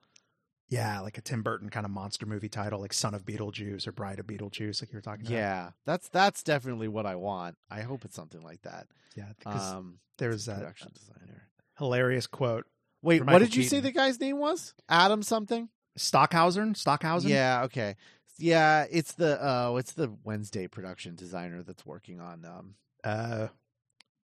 [0.74, 3.92] Yeah, like a Tim Burton kind of monster movie title, like Son of Beetlejuice or
[3.92, 5.34] Bride of Beetlejuice, like you were talking about.
[5.36, 7.56] Yeah, that's that's definitely what I want.
[7.70, 8.86] I hope it's something like that.
[9.16, 9.32] yeah.
[9.38, 11.48] Because Um, there's that production designer.
[11.78, 12.66] hilarious quote.
[13.02, 14.74] Wait, what did you say the guy's name was?
[14.88, 15.68] Adam something?
[15.96, 17.30] Stockhausen, Stockhausen.
[17.30, 17.96] Yeah, okay.
[18.38, 23.48] Yeah, it's the oh, it's the Wednesday production designer that's working on um Uh,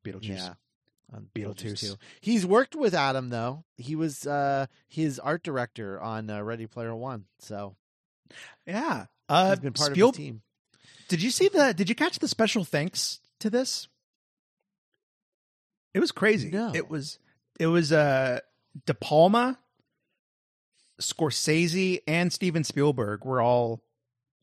[0.04, 0.28] Beetlejuice.
[0.38, 0.54] yeah.
[1.12, 1.80] On Beetlejuice.
[1.80, 1.94] too.
[2.20, 3.64] He's worked with Adam though.
[3.76, 7.24] He was uh his art director on uh, Ready Player 1.
[7.40, 7.74] So,
[8.66, 9.06] Yeah.
[9.28, 10.42] Uh, he's been part Spiel- of the team.
[11.08, 11.74] Did you see the?
[11.74, 13.88] Did you catch the special thanks to this?
[15.94, 16.50] It was crazy.
[16.50, 16.72] No.
[16.74, 17.18] It was.
[17.58, 18.38] It was uh
[18.86, 19.58] De Palma,
[21.00, 23.82] Scorsese, and Steven Spielberg were all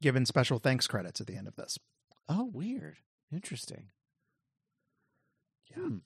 [0.01, 1.79] given special thanks credits at the end of this.
[2.27, 2.97] Oh, weird.
[3.31, 3.85] Interesting.
[5.75, 5.83] Yeah.
[5.83, 5.97] Hmm.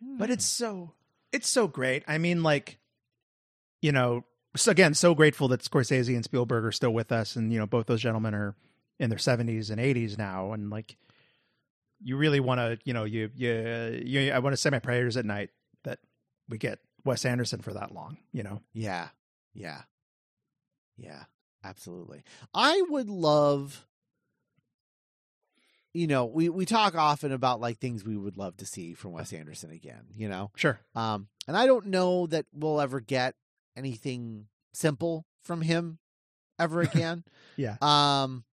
[0.00, 0.64] But it's hmm.
[0.64, 0.92] so
[1.32, 2.04] it's so great.
[2.06, 2.78] I mean, like,
[3.82, 4.24] you know,
[4.56, 7.66] so again, so grateful that Scorsese and Spielberg are still with us, and you know,
[7.66, 8.54] both those gentlemen are
[8.98, 10.96] in their seventies and eighties now, and like,
[12.02, 15.16] you really want to, you know, you you you, I want to say my prayers
[15.16, 15.50] at night
[15.84, 15.98] that
[16.48, 18.60] we get Wes Anderson for that long, you know.
[18.72, 19.08] Yeah.
[19.54, 19.82] Yeah.
[20.96, 21.24] Yeah.
[21.64, 22.22] Absolutely.
[22.54, 23.86] I would love
[25.98, 29.12] you know, we we talk often about like things we would love to see from
[29.12, 30.52] Wes Anderson again, you know.
[30.54, 30.78] Sure.
[30.94, 33.34] Um and I don't know that we'll ever get
[33.76, 35.98] anything simple from him
[36.58, 37.24] ever again.
[37.56, 37.76] Yeah.
[37.82, 38.44] Um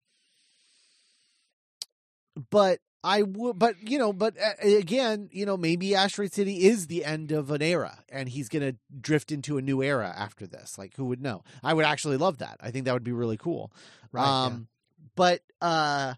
[2.49, 6.87] but I would, but you know, but uh, again, you know, maybe Asteroid City is
[6.87, 10.47] the end of an era, and he's going to drift into a new era after
[10.47, 10.79] this.
[10.79, 11.43] Like, who would know?
[11.63, 12.57] I would actually love that.
[12.61, 13.71] I think that would be really cool.
[14.11, 14.25] Right.
[14.25, 14.67] um,
[15.15, 16.15] but uh,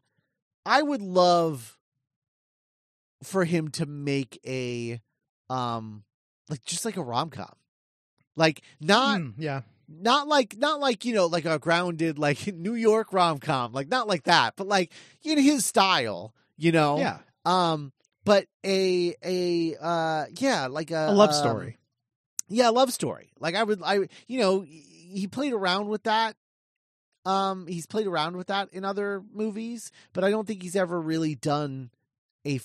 [0.67, 1.77] I would love
[3.23, 5.01] for him to make a,
[5.49, 6.03] um,
[6.49, 7.51] like just like a rom com,
[8.35, 9.61] like not Mm, yeah.
[9.87, 13.87] not like not like you know like a grounded like New York rom com, like
[13.89, 14.91] not like that, but like
[15.23, 16.99] in his style, you know.
[16.99, 17.17] Yeah.
[17.45, 17.91] Um,
[18.25, 21.77] but a a uh yeah like a A love um, story.
[22.49, 23.31] Yeah, love story.
[23.39, 26.35] Like I would I you know he played around with that.
[27.27, 30.99] Um, he's played around with that in other movies, but I don't think he's ever
[31.01, 31.89] really done
[32.45, 32.59] a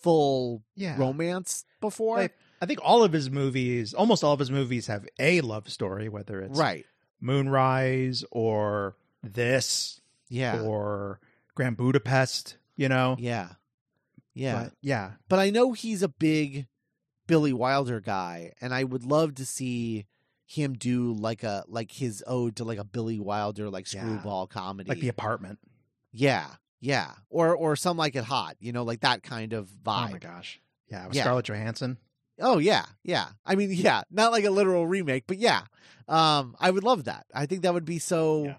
[0.00, 0.96] full Yeah.
[0.98, 2.16] romance before.
[2.16, 5.68] Like, I think all of his movies, almost all of his movies, have a love
[5.68, 6.86] story, whether it's right.
[7.20, 10.62] Moonrise or this Yeah.
[10.62, 11.20] or
[11.54, 13.16] Grand Budapest, you know?
[13.18, 13.50] yeah.
[14.34, 14.64] Yeah.
[14.64, 15.10] But, yeah.
[15.28, 16.66] but I know he's a big
[17.26, 20.06] Billy Wilder guy, and I would love to see
[20.50, 24.00] him do like a like his ode to like a Billy Wilder like Yeah.
[24.00, 24.88] screwball comedy.
[24.88, 25.58] Like the apartment.
[26.10, 26.46] yeah,
[26.80, 30.08] yeah, or or some like it hot, you know, like that kind of vibe.
[30.08, 30.58] Oh my gosh.
[30.88, 31.06] Yeah.
[31.06, 31.22] With Yeah.
[31.24, 31.98] Scarlett Johansson.
[32.40, 33.26] Oh yeah, yeah.
[33.44, 35.62] I mean, yeah, not like a literal remake, but yeah.
[36.08, 37.26] Um, I would love that.
[37.34, 38.54] I think that would be so Yeah.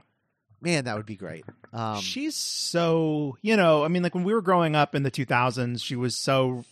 [0.61, 1.43] man, that would be great.
[1.73, 5.09] Um, She's so, you know, I mean, like when we were growing up in the
[5.11, 6.65] 2000s, she was so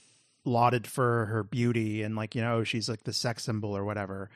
[0.46, 4.30] lauded for her beauty and like, you know, she's like the sex symbol or whatever.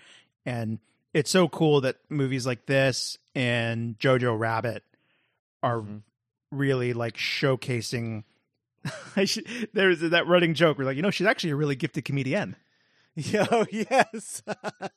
[0.46, 0.80] And
[1.14, 4.84] it's so cool that movies like this and Jojo Rabbit
[5.64, 6.02] are Mhm.
[6.52, 8.24] really like showcasing.
[9.26, 12.56] Should, there's that running joke where like, you know, she's actually a really gifted comedian.
[13.16, 14.42] Yo, yes.
[14.48, 14.90] Ah,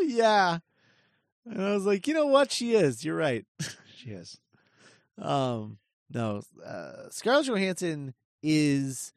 [0.06, 0.58] yeah.
[1.44, 2.50] And I was like, you know what?
[2.50, 3.04] She is.
[3.04, 3.44] You're right.
[3.96, 4.38] She is.
[5.18, 5.78] Um,
[6.12, 9.12] no, uh, Scarlett Johansson is,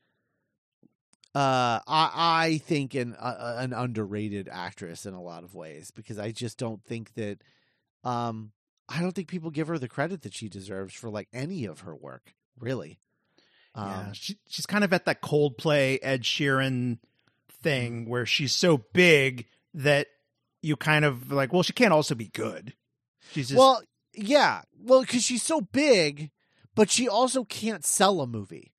[1.40, 6.20] uh, I I think an uh, an underrated actress in a lot of ways because
[6.20, 7.42] I just don't think that,
[8.04, 8.52] um,
[8.90, 11.82] I don't think people give her the credit that she deserves for like any of
[11.82, 12.34] her work.
[12.60, 13.00] Really.
[13.74, 16.98] yeah, Um, she, she's kind of at that Coldplay Ed Sheeran
[17.64, 20.08] thing where she's so big that
[20.62, 22.74] you kind of like, well, she can't also be good.
[23.32, 23.82] She's just well,
[24.14, 26.32] yeah, well, because she's so big,
[26.76, 28.74] but she also can't sell a movie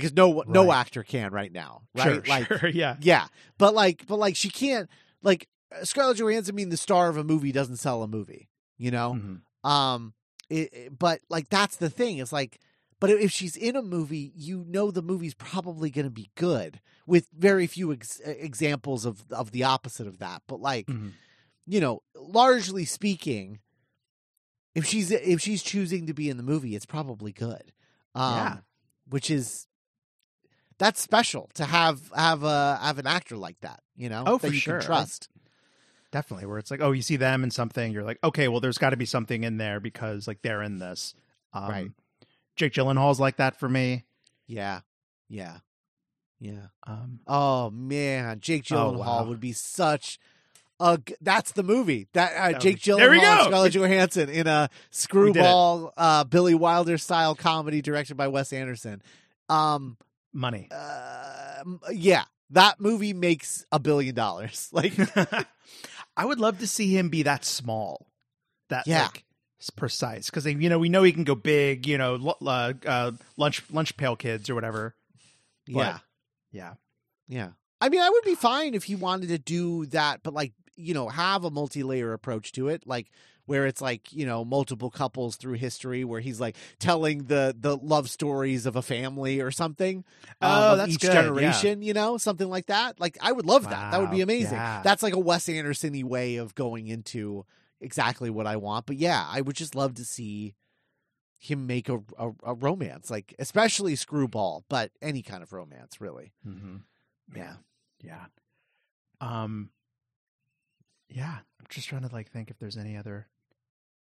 [0.00, 2.14] because no no actor can right now, right?
[2.14, 3.26] sure, like, sure, yeah, yeah,
[3.58, 4.88] but like, but like, she can't
[5.22, 5.48] like
[5.82, 8.48] Scarlett Johansson being the star of a movie doesn't sell a movie,
[8.78, 9.14] you know.
[9.64, 9.68] Mhm.
[9.68, 10.14] Um,
[10.48, 12.18] it, it- but like that's the thing.
[12.18, 12.58] It's like,
[12.98, 16.80] but if she's in a movie, you know the movie's probably going to be good,
[17.06, 20.42] with very few ex- examples of of the opposite of that.
[20.48, 21.12] But like, Mhm.
[21.66, 23.60] you know, largely speaking,
[24.74, 27.72] if she's if she's choosing to be in the movie, it's probably good.
[28.14, 28.56] Um, Yeah.
[29.08, 29.66] which is
[30.80, 33.80] that's special to have have a have an actor like that.
[33.96, 34.78] You know, Oh, that for you sure.
[34.78, 35.28] can trust.
[36.10, 36.46] definitely.
[36.46, 38.90] Where it's like, oh, you see them in something, you're like, okay, well, there's got
[38.90, 41.14] to be something in there because like they're in this.
[41.52, 41.90] Um, Right.
[42.56, 44.04] Jake Gyllenhaal's like that for me.
[44.46, 44.80] Yeah,
[45.28, 45.58] yeah,
[46.40, 46.66] yeah.
[46.86, 49.24] Um, Oh man, Jake Oh, Gyllenhaal wow.
[49.24, 50.18] would be such
[50.80, 50.98] a.
[50.98, 52.08] g- That's the movie.
[52.14, 53.44] That uh, would Jake be- There we Gyllenhaal, and go!
[53.50, 59.02] Scarlett Johansson in a screwball uh, Billy Wilder style comedy directed by Wes Anderson.
[59.48, 59.96] Um,
[60.32, 60.68] money.
[60.70, 61.62] uh,
[61.92, 64.68] yeah, that movie makes a billion dollars.
[64.72, 64.94] Like,
[66.16, 68.06] I would love to see him be that small,
[68.68, 69.04] that Yeah.
[69.04, 69.24] like
[69.76, 71.86] precise, because you know we know he can go big.
[71.86, 74.94] You know, uh, uh, lunch lunch pail kids or whatever.
[75.66, 75.98] yeah,
[76.50, 76.74] Yeah,
[77.28, 77.50] yeah.
[77.80, 80.92] I mean, I would be fine if he wanted to do that, but like, you
[80.94, 83.06] know, have a multi-layer approach to it, like
[83.46, 87.76] where it's like you know multiple couples through history, where he's like telling the the
[87.76, 90.04] love stories of a family or something.
[90.40, 91.22] um, Oh, of that's each good, yeah.
[91.22, 93.00] generation, you know, something like that.
[93.00, 93.90] Like, I would love that.
[93.92, 94.52] That would be amazing.
[94.58, 94.82] yeah.
[94.82, 97.44] That's like a Wes Anderson-y way of going into
[97.80, 98.86] exactly what I want.
[98.86, 100.54] But yeah, I would just love to see
[101.38, 106.32] him make a, a, a romance, like especially Screwball, but any kind of romance, really.
[106.46, 106.76] mm-hmm.
[107.34, 107.54] Yeah.
[108.02, 108.26] yeah.
[109.20, 109.70] Um,
[111.10, 111.38] yeah.
[111.58, 113.26] I'm just trying to like think if there's any other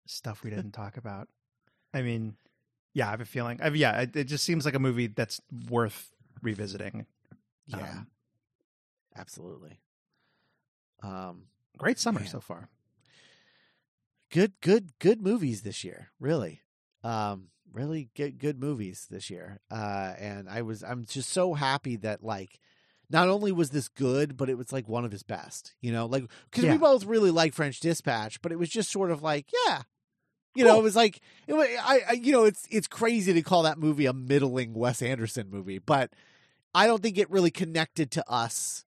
[0.07, 1.29] stuff we didn't talk about.
[1.95, 2.37] I mean,
[2.95, 3.61] yeah, I have a feeling.
[3.63, 6.11] I yeah, it, it just seems like a movie that's worth
[6.43, 7.07] revisiting.
[7.67, 8.07] Yeah, Um,
[9.17, 9.81] absolutely.
[11.03, 11.45] Um,
[11.79, 12.29] great summer Man.
[12.29, 12.69] so far.
[14.31, 16.11] good, good, good movies this year.
[16.21, 16.61] Really,
[17.05, 19.61] um, really good, good movies this year.
[19.71, 22.59] Uh, and I was, I'm just so happy that like,
[23.13, 25.75] not only was this good, but it was like one of his best.
[25.81, 26.73] You know, like because Yeah.
[26.73, 29.83] we both really like French Dispatch, but it was just sort of like, yeah.
[30.55, 33.43] You know, it was like it was, I, I, you know, it's it's crazy to
[33.43, 36.13] call that movie a middling Wes Anderson movie, but
[36.75, 38.85] I don't think it really connected to us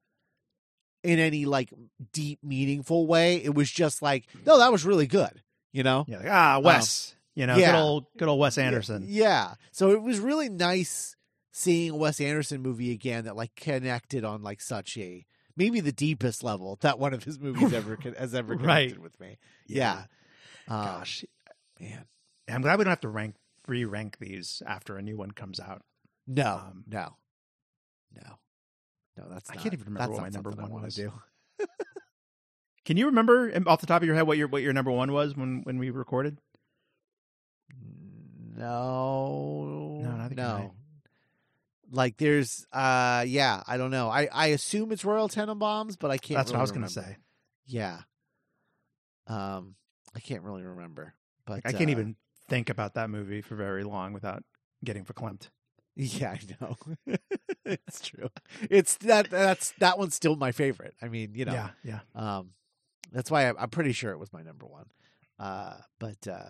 [1.04, 1.72] in any like
[2.14, 3.38] deep, meaningful way.
[3.38, 5.42] It was just like, no, that was really good.
[5.72, 7.16] You know, Yeah, like, ah, Wes.
[7.36, 7.72] you know, yeah.
[7.72, 9.06] good old good old Wes Anderson.
[9.08, 9.56] Yeah.
[9.72, 11.15] So it was really nice
[11.58, 15.26] seeing a Wes Anderson movie again that like connected on like such a
[15.56, 19.02] maybe the deepest level that one of his movies ever has ever connected Right.
[19.02, 19.38] with me.
[19.66, 20.04] Yeah.
[20.68, 21.24] Um, Gosh,
[21.80, 22.04] man.
[22.50, 23.36] I'm glad we don't have to rank
[23.68, 25.82] re-rank these after a new one comes out.
[26.28, 27.16] No, Um, no,
[28.14, 28.38] no,
[29.18, 29.26] no.
[29.30, 30.96] That's I not, can't even remember what my number one was.
[30.96, 31.14] Do.
[32.86, 34.92] Can you remember um, off the top of your head what your what your number
[34.92, 36.38] one was when when we recorded?
[38.58, 40.60] No, No, neither can I.
[40.60, 40.74] no.
[41.96, 44.10] Like there's, uh, yeah, I don't know.
[44.10, 46.38] I I assume it's Royal Tenenbaums, but I can't.
[46.38, 47.18] That's what I really was going to say.
[47.66, 48.00] Yeah.
[49.28, 49.76] Um,
[50.16, 51.14] I can't really remember,
[51.46, 52.16] but I can't uh, even
[52.48, 54.44] think about that movie for very long without
[54.84, 55.50] getting verklempt.
[55.96, 56.76] Yeah, I know.
[57.66, 58.30] it's true.
[58.70, 60.94] It's that that's that one's still my favorite.
[61.02, 62.00] I mean, you know, Yeah, yeah.
[62.14, 62.50] um,
[63.12, 64.86] that's why I, I'm pretty sure it was my number one.
[65.40, 66.50] Uh, but uh,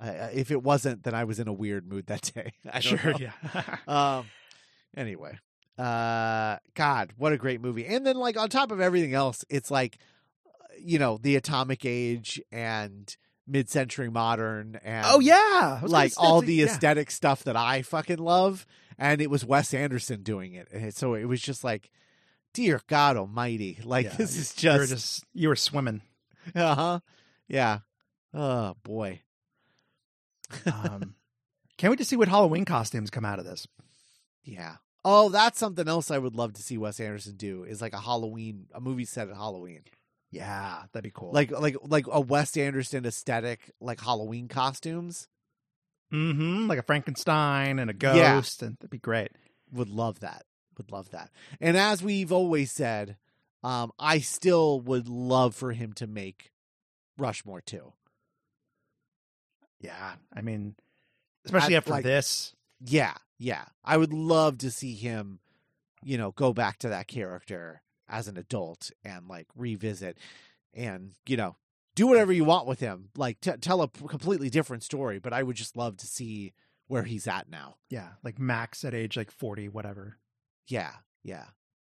[0.00, 2.54] I, I- if it wasn't, then I was in a weird mood that day.
[2.70, 3.18] I Sure, know.
[3.18, 3.76] yeah.
[3.86, 4.26] Um.
[4.96, 5.38] Anyway,
[5.78, 7.86] uh, God, what a great movie!
[7.86, 9.98] And then, like on top of everything else, it's like
[10.78, 13.16] you know, the atomic age and
[13.46, 16.66] mid-century modern and Oh yeah, like say- all the yeah.
[16.66, 18.66] aesthetic stuff that I fucking love,
[18.98, 21.90] and it was Wes Anderson doing it, and so it was just like,
[22.52, 26.02] dear God Almighty, like Yeah, this is just, just you were swimming.
[26.54, 27.00] uh huh,
[27.48, 27.78] yeah,
[28.32, 29.20] oh boy,
[30.66, 31.14] Um,
[31.78, 33.66] can't wait to see what Halloween costumes come out of this.
[34.44, 34.76] yeah.
[35.04, 38.00] Oh, that's something else I would love to see Wes Anderson do is like a
[38.00, 39.82] Halloween, a movie set at Halloween,
[40.30, 41.30] Yeah, that'd be cool.
[41.32, 45.28] like like like a Wes Anderson aesthetic, like Halloween costumes.
[46.12, 48.68] mm-hmm, like a Frankenstein and a ghost, Yeah.
[48.68, 49.32] and that'd be great.
[49.72, 50.44] would love that.
[50.78, 51.30] Would love that.
[51.60, 53.16] And as we've always said,
[53.64, 56.50] um, I still would love for him to make
[57.18, 57.92] Rushmore too.
[59.80, 60.76] Yeah, I mean,
[61.44, 62.54] especially I- after like- this.
[62.86, 63.64] Yeah, yeah.
[63.84, 65.40] I would love to see him,
[66.02, 70.18] you know, go back to that character as an adult and like revisit
[70.74, 71.56] and, you know,
[71.94, 73.08] do whatever you want with him.
[73.16, 76.52] Like t- tell a p- completely different story, but I would just love to see
[76.88, 77.76] where he's at now.
[77.88, 80.18] Yeah, like Max at age like forty, whatever.
[80.68, 80.90] Yeah,
[81.22, 81.44] yeah.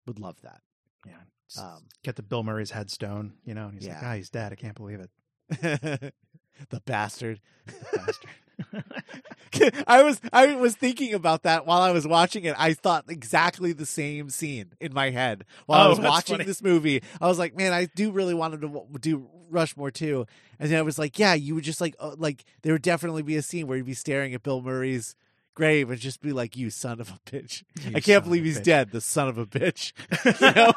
[0.06, 0.60] Would love that.
[1.06, 4.10] Yeah, Um, get the Bill Murray's headstone, you know, and he's like, Yeah.
[4.10, 4.52] ah, he's dead.
[4.52, 5.10] I can't believe it,
[6.70, 7.40] the bastard.
[7.66, 8.30] The bastard.
[9.86, 12.54] I was I was thinking about that while I was watching it.
[12.58, 16.44] I thought exactly the same scene in my head while I Oh, was watching funny.
[16.44, 17.02] this movie.
[17.20, 20.26] I was like, man, I do really want to do Rushmore too.
[20.58, 23.22] And then I was like, yeah, you would just like uh, like there would definitely
[23.22, 25.14] be a scene where you'd be staring at Bill Murray's
[25.54, 27.62] grave and just be like, you son of a bitch.
[27.84, 28.64] You I can't believe he's bitch.
[28.64, 28.90] dead.
[28.90, 29.92] The son of a bitch.
[30.40, 30.72] You know?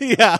[0.16, 0.36] yeah.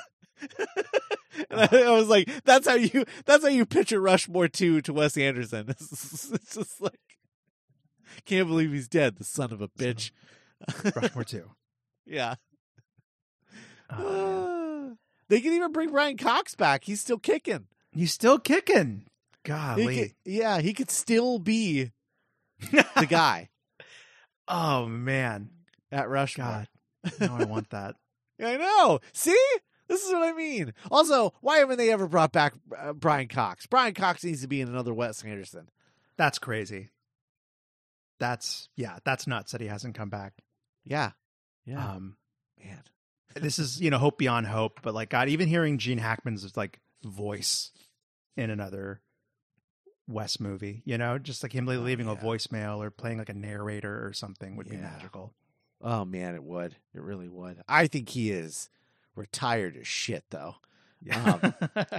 [1.51, 4.93] And I, I was like, that's how you that's how you picture Rushmore two to
[4.93, 5.67] Wes Anderson.
[5.69, 6.99] It's, it's just like
[8.25, 10.11] can't believe he's dead, the son of a bitch.
[10.95, 11.51] Rushmore two.
[12.07, 12.35] yeah.
[13.91, 14.51] Oh.
[14.85, 14.95] Uh,
[15.29, 16.85] they can even bring Brian Cox back.
[16.85, 17.67] He's still kicking.
[17.93, 19.05] He's still kicking.
[19.43, 19.99] He Golly.
[19.99, 21.91] could- yeah, he could still be
[22.71, 23.49] the guy
[24.47, 25.49] oh man.
[25.91, 26.67] at Rushmore.
[27.05, 27.13] God.
[27.21, 27.97] Now I want that.
[28.43, 29.01] I know.
[29.13, 29.37] See?
[29.89, 30.73] This is what I mean.
[30.91, 33.67] Also, why haven't they ever brought back uh, Brian Cox?
[33.67, 35.69] Brian Cox needs to be in another Wes Anderson.
[36.17, 36.91] That's crazy.
[38.21, 40.35] That's yeah, that's nuts that he hasn't come back.
[40.85, 41.11] Yeah.
[41.67, 41.95] Yeah.
[41.95, 42.17] Um
[42.65, 42.83] Man.
[43.35, 46.81] this is, you know, hope beyond hope, but like God, even hearing Gene Hackman's like
[47.03, 47.73] voice
[48.37, 49.01] in another
[50.07, 53.35] Wes movie, you know, just like him Oh, leaving a voicemail or playing like a
[53.35, 55.35] narrator or something would be magical.
[55.83, 56.77] Oh man, it would.
[56.95, 57.63] It really would.
[57.69, 58.71] I think he is
[59.17, 60.57] retired as shit though.
[61.03, 61.53] Yeah.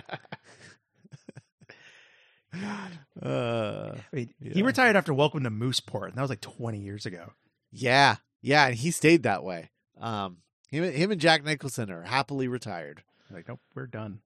[3.22, 4.54] Uh Wait, Yeah.
[4.54, 7.34] He retired after Welcome to Mooseport, and that was like 20 years ago.
[7.72, 8.18] yeah.
[8.42, 9.72] Yeah, and he stayed that way.
[10.00, 10.38] Um
[10.70, 13.04] him, him and Jack Nicholson are happily retired.
[13.32, 14.20] Like, nope, we're done.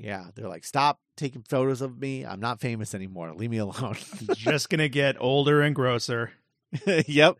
[0.00, 2.24] Yeah, they're like, stop taking photos of me.
[2.24, 3.32] I'm not famous anymore.
[3.34, 3.96] Leave me alone.
[4.34, 6.32] Just gonna get older and grosser.
[7.06, 7.36] yep,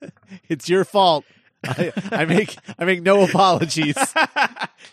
[0.48, 1.24] it's your fault.
[1.64, 3.94] I, I make I make no apologies.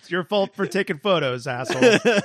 [0.01, 1.97] it's your fault for taking photos, asshole.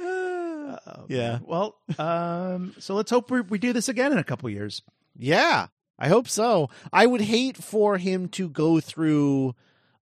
[0.00, 1.38] Oh, Yeah.
[1.44, 4.82] Well, um, so let's hope we, we do this again in a couple years.
[5.16, 5.66] yeah,
[5.98, 6.70] I hope so.
[6.92, 9.54] I would hate for him to go through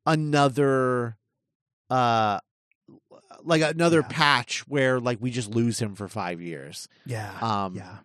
[0.08, 1.18] another,
[1.92, 2.40] uh,
[3.44, 4.08] like another Yeah.
[4.10, 6.88] patch where like we just lose him for five years.
[7.06, 7.32] Yeah.
[7.42, 7.98] Um, yeah.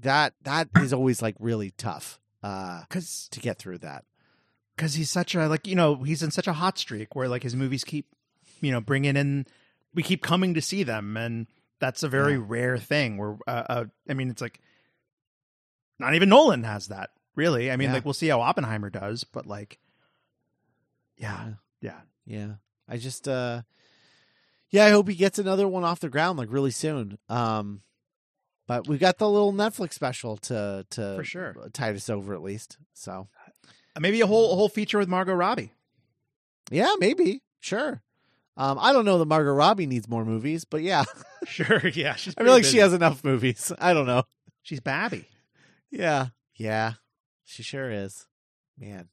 [0.00, 2.18] that that is always like really tough.
[2.48, 4.04] Uh, Because to get through that.
[4.76, 7.42] because he's such a like you know he's in such a hot streak where like
[7.42, 8.06] his movies keep
[8.60, 9.44] you know bringing in
[9.94, 11.46] we keep coming to see them and
[11.80, 12.44] that's a very Yeah.
[12.46, 14.60] rare thing where uh, uh i mean it's like
[15.98, 17.94] not even nolan has that really i mean Yeah.
[17.94, 19.78] like we'll see how oppenheimer does but like
[21.16, 22.54] yeah yeah Yeah.
[22.88, 23.62] I just uh
[24.70, 27.18] yeah, I hope he gets another one off the ground like really soon.
[27.28, 27.80] Um
[28.68, 31.56] but we got the little Netflix special to to For sure.
[31.72, 32.78] tide us over at least.
[32.94, 33.26] So
[33.96, 35.72] Uh, maybe a whole a whole feature with margot robbie
[36.70, 37.42] yeah, maybe.
[37.60, 38.02] Sure.
[38.56, 41.04] Um I don't know that Margot Robbie needs more movies, but yeah.
[41.46, 43.72] sure yeah she's I feel like she has enough movies.
[43.80, 44.22] I don't know.
[44.62, 45.24] she's babby
[45.90, 46.26] Yeah.
[46.54, 46.94] Yeah.
[47.44, 48.26] She sure is.
[48.78, 49.08] Man.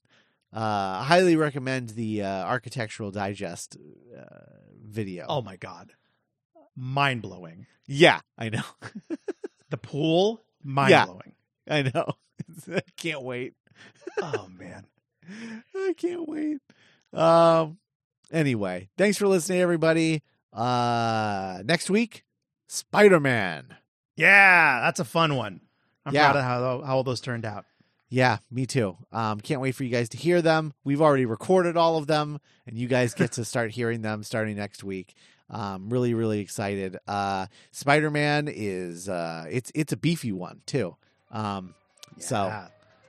[0.53, 3.77] Uh I highly recommend the uh Architectural Digest
[4.17, 4.25] uh,
[4.83, 5.25] video.
[5.29, 5.93] oh my god
[6.75, 8.63] mind-blowing yeah, I know.
[9.69, 11.33] The pool mind-blowing
[11.69, 12.13] I know.
[12.73, 13.53] I can't wait.
[14.21, 14.85] oh man
[15.75, 16.57] I can't wait.
[17.13, 17.77] Um
[18.31, 20.21] anyway, thanks for listening everybody.
[20.53, 22.23] Uh next week,
[22.67, 23.75] Spider-Man.
[24.15, 25.61] Yeah, that's a fun one.
[26.05, 26.31] I'm Yeah.
[26.31, 27.65] proud of how how all those turned out.
[28.09, 28.97] Yeah, me too.
[29.11, 30.73] Um can't wait for you guys to hear them.
[30.83, 34.55] We've already recorded all of them and you guys get to start hearing them starting
[34.57, 35.15] next week.
[35.49, 36.97] Um, really, really excited.
[37.07, 40.95] Uh, Spider Man is uh, it's it's a beefy one too.
[41.31, 41.75] Um,
[42.19, 42.51] So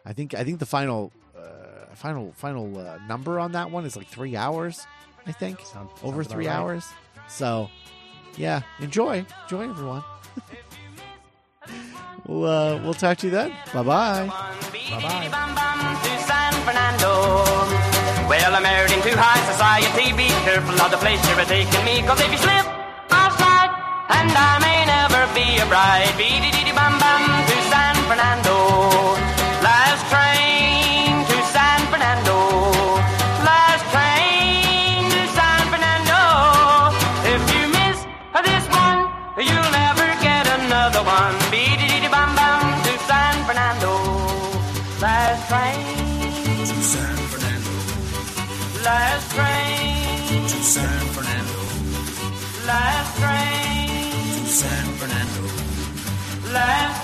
[0.04, 3.96] I think I think the final uh, final final uh, number on that one is
[3.96, 4.86] like three hours.
[5.26, 6.56] I think Sound- over sounds about three right.
[6.56, 6.84] hours.
[7.28, 7.68] So
[8.36, 10.04] yeah, enjoy, enjoy everyone.
[12.26, 13.50] we'll uh, we'll talk to you then.
[13.72, 14.26] Bye bye.
[14.90, 15.28] Bye-bye.
[17.00, 17.65] Bum
[18.28, 20.10] Well, I'm married into high society.
[20.12, 22.66] Be careful of the place you're taking me, cause if you slip,
[23.10, 23.70] I'll slide,
[24.18, 26.10] and I may never be a bride.
[26.18, 29.35] Beady dee bum bum to San Fernando.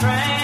[0.03, 0.42] train.